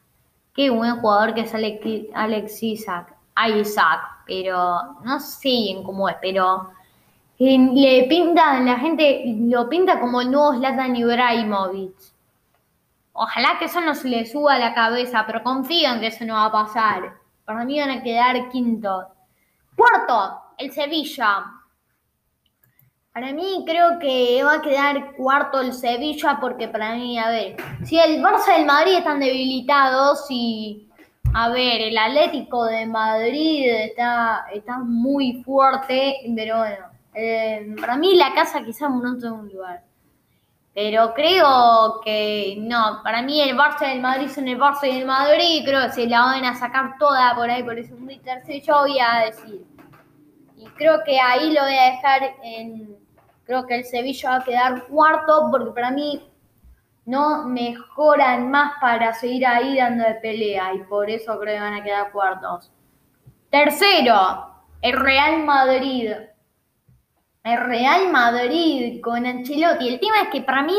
Qué 0.53 0.69
buen 0.69 0.99
jugador 0.99 1.33
que 1.33 1.41
es 1.41 1.53
Alex 1.53 2.63
Isaac. 2.63 3.15
Isaac, 3.47 4.01
pero 4.25 4.99
no 5.03 5.19
sé 5.19 5.49
bien 5.49 5.83
cómo 5.83 6.09
es, 6.09 6.17
pero 6.21 6.69
le 7.39 8.05
pinta, 8.07 8.59
la 8.59 8.77
gente 8.77 9.23
lo 9.39 9.67
pinta 9.67 9.99
como 9.99 10.21
el 10.21 10.29
nuevo 10.29 10.53
Zlatan 10.53 10.95
Ibrahimovic. 10.95 12.10
Ojalá 13.23 13.59
que 13.59 13.65
eso 13.65 13.79
no 13.81 13.93
se 13.93 14.09
le 14.09 14.25
suba 14.25 14.55
a 14.55 14.57
la 14.57 14.73
cabeza, 14.73 15.25
pero 15.27 15.43
confío 15.43 15.91
en 15.91 15.99
que 15.99 16.07
eso 16.07 16.25
no 16.25 16.33
va 16.33 16.45
a 16.45 16.51
pasar. 16.51 17.13
Para 17.45 17.65
mí 17.65 17.79
van 17.79 17.91
a 17.91 18.01
quedar 18.01 18.49
quinto. 18.49 19.09
Cuarto, 19.75 20.41
el 20.57 20.71
Sevilla. 20.71 21.45
Para 23.13 23.31
mí 23.31 23.63
creo 23.67 23.99
que 23.99 24.41
va 24.43 24.55
a 24.55 24.61
quedar 24.63 25.13
cuarto 25.15 25.61
el 25.61 25.71
Sevilla 25.71 26.39
porque 26.41 26.67
para 26.67 26.95
mí, 26.95 27.19
a 27.19 27.29
ver, 27.29 27.57
si 27.83 27.99
el 27.99 28.23
Barça 28.23 28.57
y 28.57 28.61
el 28.61 28.65
Madrid 28.65 28.97
están 28.97 29.19
debilitados 29.19 30.25
y, 30.31 30.89
a 31.35 31.49
ver, 31.49 31.79
el 31.79 31.97
Atlético 31.99 32.65
de 32.65 32.87
Madrid 32.87 33.67
está, 33.67 34.47
está 34.51 34.79
muy 34.79 35.43
fuerte, 35.43 36.15
pero 36.35 36.57
bueno, 36.57 36.85
eh, 37.13 37.75
para 37.79 37.97
mí 37.97 38.15
la 38.15 38.33
casa 38.33 38.63
quizás 38.63 38.89
no 38.89 39.15
en 39.15 39.31
un 39.31 39.47
lugar. 39.47 39.90
Pero 40.73 41.13
creo 41.13 41.99
que 42.03 42.55
no, 42.59 43.01
para 43.03 43.21
mí 43.21 43.41
el 43.41 43.57
Barça 43.57 43.89
y 43.89 43.91
el 43.93 44.01
Madrid 44.01 44.29
son 44.29 44.47
el 44.47 44.57
Barça 44.57 44.85
y 44.85 44.99
el 44.99 45.05
Madrid, 45.05 45.63
creo 45.65 45.81
que 45.87 45.91
se 45.91 46.07
la 46.07 46.21
van 46.21 46.45
a 46.45 46.55
sacar 46.55 46.97
toda 46.97 47.35
por 47.35 47.49
ahí 47.49 47.61
por 47.61 47.77
ese 47.77 47.93
un 47.93 48.07
tercero, 48.21 48.63
yo 48.65 48.79
voy 48.79 48.99
a 48.99 49.25
decir. 49.25 49.65
Y 50.55 50.65
creo 50.67 51.01
que 51.03 51.19
ahí 51.19 51.51
lo 51.51 51.61
voy 51.61 51.75
a 51.75 51.91
dejar 51.91 52.35
en 52.43 53.01
Creo 53.51 53.65
que 53.67 53.75
el 53.75 53.83
Sevilla 53.83 54.29
va 54.29 54.35
a 54.37 54.43
quedar 54.45 54.87
cuarto 54.87 55.49
porque 55.51 55.71
para 55.71 55.91
mí 55.91 56.25
no 57.05 57.43
mejoran 57.49 58.49
más 58.49 58.73
para 58.79 59.13
seguir 59.13 59.45
ahí 59.45 59.75
dando 59.75 60.05
de 60.05 60.13
pelea 60.15 60.73
y 60.73 60.83
por 60.83 61.09
eso 61.09 61.37
creo 61.37 61.55
que 61.55 61.59
van 61.59 61.73
a 61.73 61.83
quedar 61.83 62.11
cuartos. 62.13 62.71
Tercero, 63.49 64.53
el 64.81 64.97
Real 64.97 65.43
Madrid. 65.43 66.13
El 67.43 67.57
Real 67.57 68.11
Madrid 68.11 69.01
con 69.01 69.25
Ancelotti. 69.25 69.87
El 69.87 69.99
tema 69.99 70.21
es 70.23 70.29
que 70.29 70.41
para 70.41 70.61
mí 70.61 70.75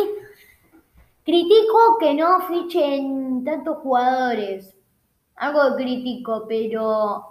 critico 1.24 1.98
que 1.98 2.14
no 2.14 2.40
fichen 2.42 3.42
tantos 3.44 3.78
jugadores. 3.78 4.76
Algo 5.36 5.74
crítico, 5.76 6.46
pero 6.48 7.28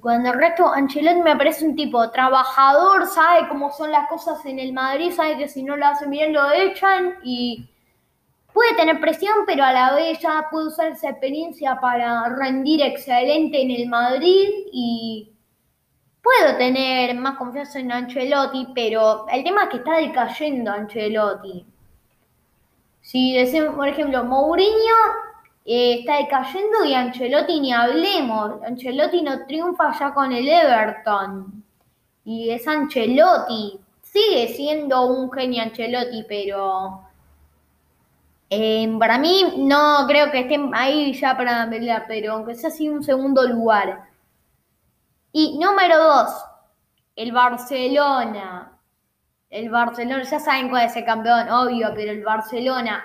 cuando 0.00 0.32
el 0.32 0.38
resto, 0.38 0.72
Ancelotti 0.72 1.20
me 1.20 1.36
parece 1.36 1.66
un 1.66 1.76
tipo 1.76 2.10
trabajador, 2.10 3.06
sabe 3.06 3.48
cómo 3.48 3.70
son 3.70 3.90
las 3.90 4.08
cosas 4.08 4.44
en 4.46 4.58
el 4.58 4.72
Madrid, 4.72 5.12
sabe 5.12 5.36
que 5.36 5.48
si 5.48 5.62
no 5.62 5.76
lo 5.76 5.86
hacen 5.86 6.10
bien 6.10 6.32
lo 6.32 6.50
echan 6.50 7.16
y 7.22 7.68
puede 8.52 8.74
tener 8.76 9.00
presión, 9.00 9.34
pero 9.46 9.64
a 9.64 9.72
la 9.72 9.94
vez 9.94 10.18
ya 10.18 10.46
puede 10.50 10.68
usar 10.68 10.92
esa 10.92 11.10
experiencia 11.10 11.78
para 11.80 12.28
rendir 12.36 12.82
excelente 12.82 13.60
en 13.60 13.70
el 13.70 13.88
Madrid 13.88 14.48
y 14.72 15.33
puedo 16.24 16.56
tener 16.56 17.14
más 17.16 17.36
confianza 17.36 17.78
en 17.78 17.92
Ancelotti, 17.92 18.68
pero 18.74 19.26
el 19.28 19.44
tema 19.44 19.64
es 19.64 19.68
que 19.68 19.76
está 19.76 19.98
decayendo 19.98 20.72
Ancelotti. 20.72 21.66
Si 23.02 23.34
decimos, 23.34 23.74
por 23.74 23.86
ejemplo, 23.86 24.24
Mourinho 24.24 24.96
eh, 25.66 25.98
está 26.00 26.16
decayendo 26.16 26.84
y 26.86 26.94
Ancelotti 26.94 27.60
ni 27.60 27.72
hablemos. 27.74 28.62
Ancelotti 28.66 29.20
no 29.20 29.44
triunfa 29.46 29.96
ya 29.98 30.14
con 30.14 30.32
el 30.32 30.48
Everton. 30.48 31.62
Y 32.24 32.48
es 32.48 32.66
Ancelotti. 32.66 33.78
Sigue 34.00 34.48
siendo 34.48 35.06
un 35.06 35.30
genio 35.30 35.62
Ancelotti, 35.62 36.24
pero 36.26 37.02
eh, 38.48 38.96
para 38.98 39.18
mí 39.18 39.44
no 39.58 40.06
creo 40.08 40.30
que 40.30 40.40
estén 40.40 40.70
ahí 40.74 41.12
ya 41.12 41.36
para 41.36 41.68
pelear, 41.68 42.06
pero 42.08 42.32
aunque 42.32 42.54
sea 42.54 42.70
así 42.70 42.88
un 42.88 43.04
segundo 43.04 43.46
lugar. 43.46 44.13
Y 45.36 45.58
número 45.58 45.98
dos, 45.98 46.30
el 47.16 47.32
Barcelona. 47.32 48.78
El 49.50 49.68
Barcelona, 49.68 50.22
ya 50.22 50.38
saben 50.38 50.70
cuál 50.70 50.86
es 50.86 50.94
el 50.94 51.04
campeón, 51.04 51.48
obvio, 51.48 51.90
pero 51.92 52.12
el 52.12 52.22
Barcelona 52.22 53.04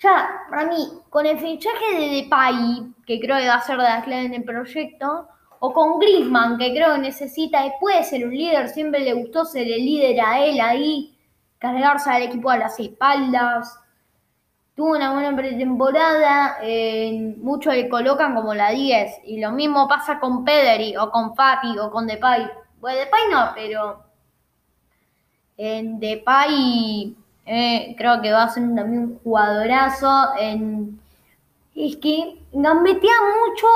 ya, 0.00 0.42
para 0.50 0.66
mí, 0.66 0.88
con 1.08 1.24
el 1.24 1.38
fichaje 1.38 1.94
de 1.94 2.08
Depay, 2.16 2.94
que 3.06 3.20
creo 3.20 3.38
que 3.38 3.46
va 3.46 3.54
a 3.54 3.62
ser 3.62 3.78
de 3.78 3.84
la 3.84 4.02
clave 4.02 4.24
en 4.24 4.34
el 4.34 4.42
proyecto, 4.42 5.28
o 5.60 5.72
con 5.72 6.00
Griezmann, 6.00 6.58
que 6.58 6.72
creo 6.72 6.94
que 6.94 7.00
necesita 7.00 7.64
y 7.64 7.70
puede 7.80 8.02
ser 8.02 8.26
un 8.26 8.34
líder, 8.34 8.68
siempre 8.68 9.04
le 9.04 9.12
gustó 9.12 9.44
ser 9.44 9.68
el 9.68 9.84
líder 9.84 10.20
a 10.20 10.44
él 10.44 10.60
ahí, 10.60 11.16
cargarse 11.58 12.10
al 12.10 12.22
equipo 12.22 12.50
a 12.50 12.58
las 12.58 12.78
espaldas. 12.80 13.78
Tuvo 14.76 14.90
una 14.94 15.14
buena 15.14 15.34
pretemporada, 15.34 16.58
eh, 16.62 17.34
muchos 17.38 17.74
le 17.74 17.88
colocan 17.88 18.34
como 18.34 18.52
la 18.52 18.72
10, 18.72 19.22
y 19.24 19.40
lo 19.40 19.50
mismo 19.52 19.88
pasa 19.88 20.20
con 20.20 20.44
Pedri, 20.44 20.94
o 20.98 21.10
con 21.10 21.34
Fati, 21.34 21.78
o 21.78 21.90
con 21.90 22.06
Depay. 22.06 22.46
Bueno, 22.78 22.98
Depay 22.98 23.20
no, 23.32 23.52
pero 23.54 24.04
en 25.56 25.98
Depay 25.98 27.16
eh, 27.46 27.94
creo 27.96 28.20
que 28.20 28.30
va 28.30 28.42
a 28.42 28.48
ser 28.50 28.64
también 28.74 29.04
un 29.04 29.18
jugadorazo. 29.20 30.34
Es 31.74 31.96
que 31.96 32.42
gambetea 32.52 33.14
mucho, 33.48 33.66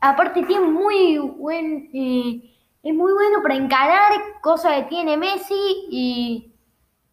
aparte 0.00 0.44
tiene 0.44 0.66
muy 0.66 1.18
buen... 1.18 1.90
Eh, 1.92 2.54
es 2.82 2.94
muy 2.94 3.12
bueno 3.12 3.42
para 3.42 3.56
encarar, 3.56 4.12
cosa 4.40 4.74
que 4.76 4.82
tiene 4.84 5.18
Messi 5.18 5.88
y 5.90 6.52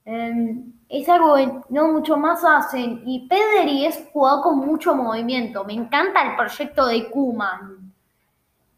em, 0.05 0.71
es 0.89 1.09
algo 1.09 1.35
que 1.35 1.51
no 1.69 1.87
mucho 1.89 2.17
más 2.17 2.43
hacen. 2.43 3.01
Y 3.05 3.27
Pedri 3.27 3.85
es 3.85 4.07
jugador 4.11 4.43
con 4.43 4.59
mucho 4.59 4.95
movimiento. 4.95 5.63
Me 5.63 5.73
encanta 5.73 6.21
el 6.21 6.35
proyecto 6.35 6.85
de 6.87 7.09
Kuman. 7.09 7.93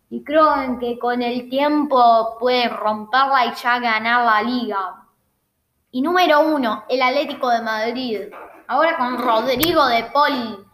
Y 0.09 0.23
creo 0.23 0.79
que 0.79 0.97
con 0.97 1.21
el 1.21 1.49
tiempo 1.49 2.37
puede 2.39 2.69
romperla 2.69 3.47
y 3.47 3.53
ya 3.55 3.79
ganar 3.79 4.25
la 4.25 4.41
liga. 4.41 5.03
Y 5.91 6.01
número 6.01 6.41
uno, 6.41 6.85
el 6.87 7.01
Atlético 7.01 7.49
de 7.49 7.61
Madrid. 7.61 8.19
Ahora 8.67 8.97
con 8.97 9.17
Rodrigo 9.17 9.85
de 9.87 10.03
Paul. 10.05 10.65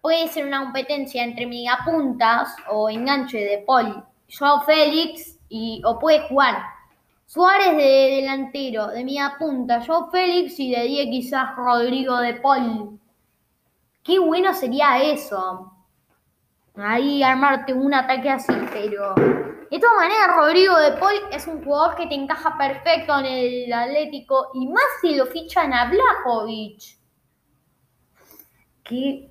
Puede 0.00 0.28
ser 0.28 0.46
una 0.46 0.62
competencia 0.64 1.22
entre 1.22 1.46
megapuntas 1.46 2.54
o 2.68 2.90
enganche 2.90 3.38
de 3.38 3.58
Paul. 3.58 4.04
Joao 4.28 4.62
Félix 4.62 5.38
y, 5.48 5.80
o 5.84 5.98
puede 5.98 6.28
jugar 6.28 6.73
Suárez 7.34 7.76
de 7.76 8.20
delantero, 8.20 8.86
de 8.86 9.04
media 9.04 9.34
punta, 9.36 9.84
Joao 9.84 10.08
Félix 10.08 10.60
y 10.60 10.70
de 10.70 10.84
10 10.84 11.06
quizás 11.10 11.56
Rodrigo 11.56 12.16
de 12.18 12.34
Paul. 12.34 13.00
Qué 14.04 14.20
bueno 14.20 14.54
sería 14.54 15.02
eso. 15.02 15.72
Ahí 16.76 17.24
armarte 17.24 17.72
un 17.72 17.92
ataque 17.92 18.30
así, 18.30 18.52
pero 18.72 19.16
de 19.16 19.80
todas 19.80 19.96
maneras, 19.96 20.36
Rodrigo 20.36 20.78
de 20.78 20.92
Paul 20.92 21.14
es 21.32 21.48
un 21.48 21.64
jugador 21.64 21.96
que 21.96 22.06
te 22.06 22.14
encaja 22.14 22.56
perfecto 22.56 23.18
en 23.18 23.26
el 23.26 23.72
Atlético 23.72 24.50
y 24.54 24.68
más 24.68 24.84
si 25.00 25.16
lo 25.16 25.26
fichan 25.26 25.72
a 25.72 25.90
Blajovic. 25.90 26.82
Que, 28.84 29.28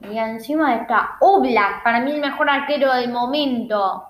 y 0.00 0.18
encima 0.18 0.74
está 0.74 1.18
Oblak, 1.20 1.84
para 1.84 2.00
mí 2.00 2.10
el 2.10 2.20
mejor 2.20 2.50
arquero 2.50 2.92
del 2.94 3.12
momento. 3.12 4.08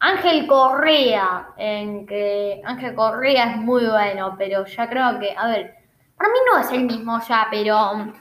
Ángel 0.00 0.46
Correa, 0.46 1.48
en 1.56 2.06
que 2.06 2.60
Ángel 2.64 2.94
Correa 2.94 3.52
es 3.52 3.56
muy 3.56 3.84
bueno, 3.84 4.36
pero 4.38 4.64
ya 4.64 4.88
creo 4.88 5.18
que, 5.18 5.34
a 5.36 5.48
ver, 5.48 5.74
para 6.16 6.30
mí 6.30 6.38
no 6.50 6.58
es 6.60 6.70
el 6.70 6.84
mismo 6.84 7.20
ya, 7.26 7.48
pero 7.50 8.12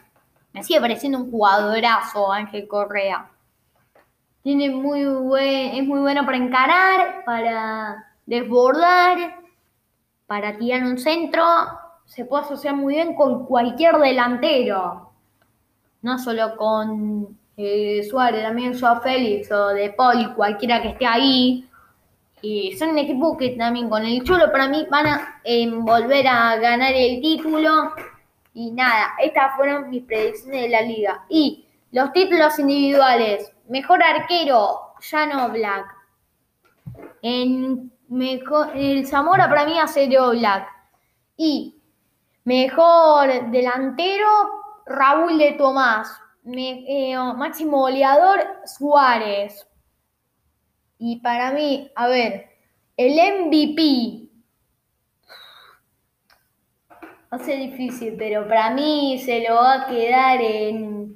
me 0.53 0.63
sigue 0.63 0.81
pareciendo 0.81 1.19
un 1.19 1.29
jugadorazo 1.29 2.31
Ángel 2.31 2.67
Correa. 2.67 3.29
Tiene 4.41 4.71
muy 4.71 5.05
buen, 5.05 5.75
es 5.75 5.83
muy 5.83 5.99
bueno 5.99 6.25
para 6.25 6.37
encarar, 6.37 7.23
para 7.25 8.05
desbordar, 8.25 9.35
para 10.25 10.57
tirar 10.57 10.83
un 10.83 10.97
centro. 10.97 11.43
Se 12.05 12.25
puede 12.25 12.43
asociar 12.43 12.75
muy 12.75 12.95
bien 12.95 13.13
con 13.13 13.45
cualquier 13.45 13.97
delantero. 13.97 15.11
No 16.01 16.17
solo 16.17 16.55
con 16.55 17.37
eh, 17.57 18.01
Suárez, 18.09 18.43
también 18.43 18.79
Joao 18.79 19.01
Félix 19.01 19.51
o 19.51 19.67
De 19.69 19.89
Paul, 19.91 20.33
cualquiera 20.33 20.81
que 20.81 20.89
esté 20.89 21.05
ahí. 21.05 21.66
Y 22.41 22.75
son 22.77 22.89
un 22.89 22.99
equipo 22.99 23.35
que 23.37 23.49
también 23.51 23.89
con 23.89 24.05
el 24.05 24.23
Cholo 24.23 24.51
para 24.51 24.67
mí 24.67 24.85
van 24.89 25.07
a 25.07 25.41
volver 25.79 26.27
a 26.27 26.55
ganar 26.57 26.93
el 26.93 27.21
título. 27.21 27.91
Y 28.53 28.71
nada, 28.71 29.15
estas 29.21 29.55
fueron 29.55 29.89
mis 29.89 30.03
predicciones 30.03 30.61
de 30.63 30.69
la 30.69 30.81
liga. 30.81 31.25
Y 31.29 31.67
los 31.91 32.11
títulos 32.11 32.57
individuales. 32.59 33.51
Mejor 33.69 34.03
arquero, 34.03 34.93
Llano 34.99 35.49
Black. 35.49 35.95
En 37.21 37.91
el 38.75 39.07
Zamora 39.07 39.49
para 39.49 39.65
mí 39.65 39.79
hace 39.79 40.07
Black. 40.07 40.67
Y 41.37 41.75
mejor 42.43 43.51
delantero, 43.51 44.27
Raúl 44.85 45.37
de 45.37 45.53
Tomás. 45.53 46.19
Eh, 46.45 47.15
máximo 47.35 47.79
goleador, 47.79 48.39
Suárez. 48.65 49.67
Y 50.99 51.17
para 51.21 51.51
mí, 51.51 51.91
a 51.95 52.07
ver, 52.07 52.49
el 52.95 53.13
MVP. 53.13 54.29
Hace 57.29 57.55
difícil, 57.57 58.15
pero 58.17 58.47
para 58.47 58.71
mí 58.71 59.19
se 59.19 59.47
lo 59.47 59.55
va 59.55 59.83
a 59.83 59.87
quedar 59.87 60.41
en 60.41 61.15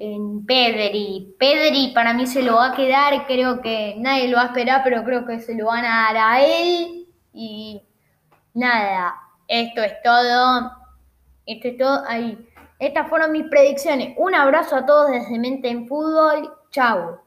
en 0.00 0.46
Pedri. 0.46 1.36
Pedri 1.38 1.92
para 1.94 2.14
mí 2.14 2.26
se 2.26 2.42
lo 2.42 2.56
va 2.56 2.70
a 2.70 2.74
quedar, 2.74 3.26
creo 3.26 3.60
que 3.60 3.94
nadie 3.98 4.28
lo 4.28 4.38
va 4.38 4.44
a 4.44 4.46
esperar, 4.46 4.80
pero 4.82 5.04
creo 5.04 5.26
que 5.26 5.40
se 5.40 5.54
lo 5.54 5.66
van 5.66 5.84
a 5.84 6.04
dar 6.06 6.16
a 6.16 6.42
él. 6.42 7.06
Y 7.34 7.82
nada, 8.54 9.14
esto 9.46 9.82
es 9.82 9.92
todo. 10.02 10.72
Esto 11.44 11.68
es 11.68 11.76
todo 11.76 12.02
ahí. 12.08 12.48
Estas 12.78 13.08
fueron 13.10 13.32
mis 13.32 13.44
predicciones. 13.44 14.14
Un 14.16 14.34
abrazo 14.34 14.76
a 14.76 14.86
todos 14.86 15.10
desde 15.10 15.38
Mente 15.38 15.68
en 15.68 15.86
Fútbol. 15.86 16.50
Chao. 16.70 17.20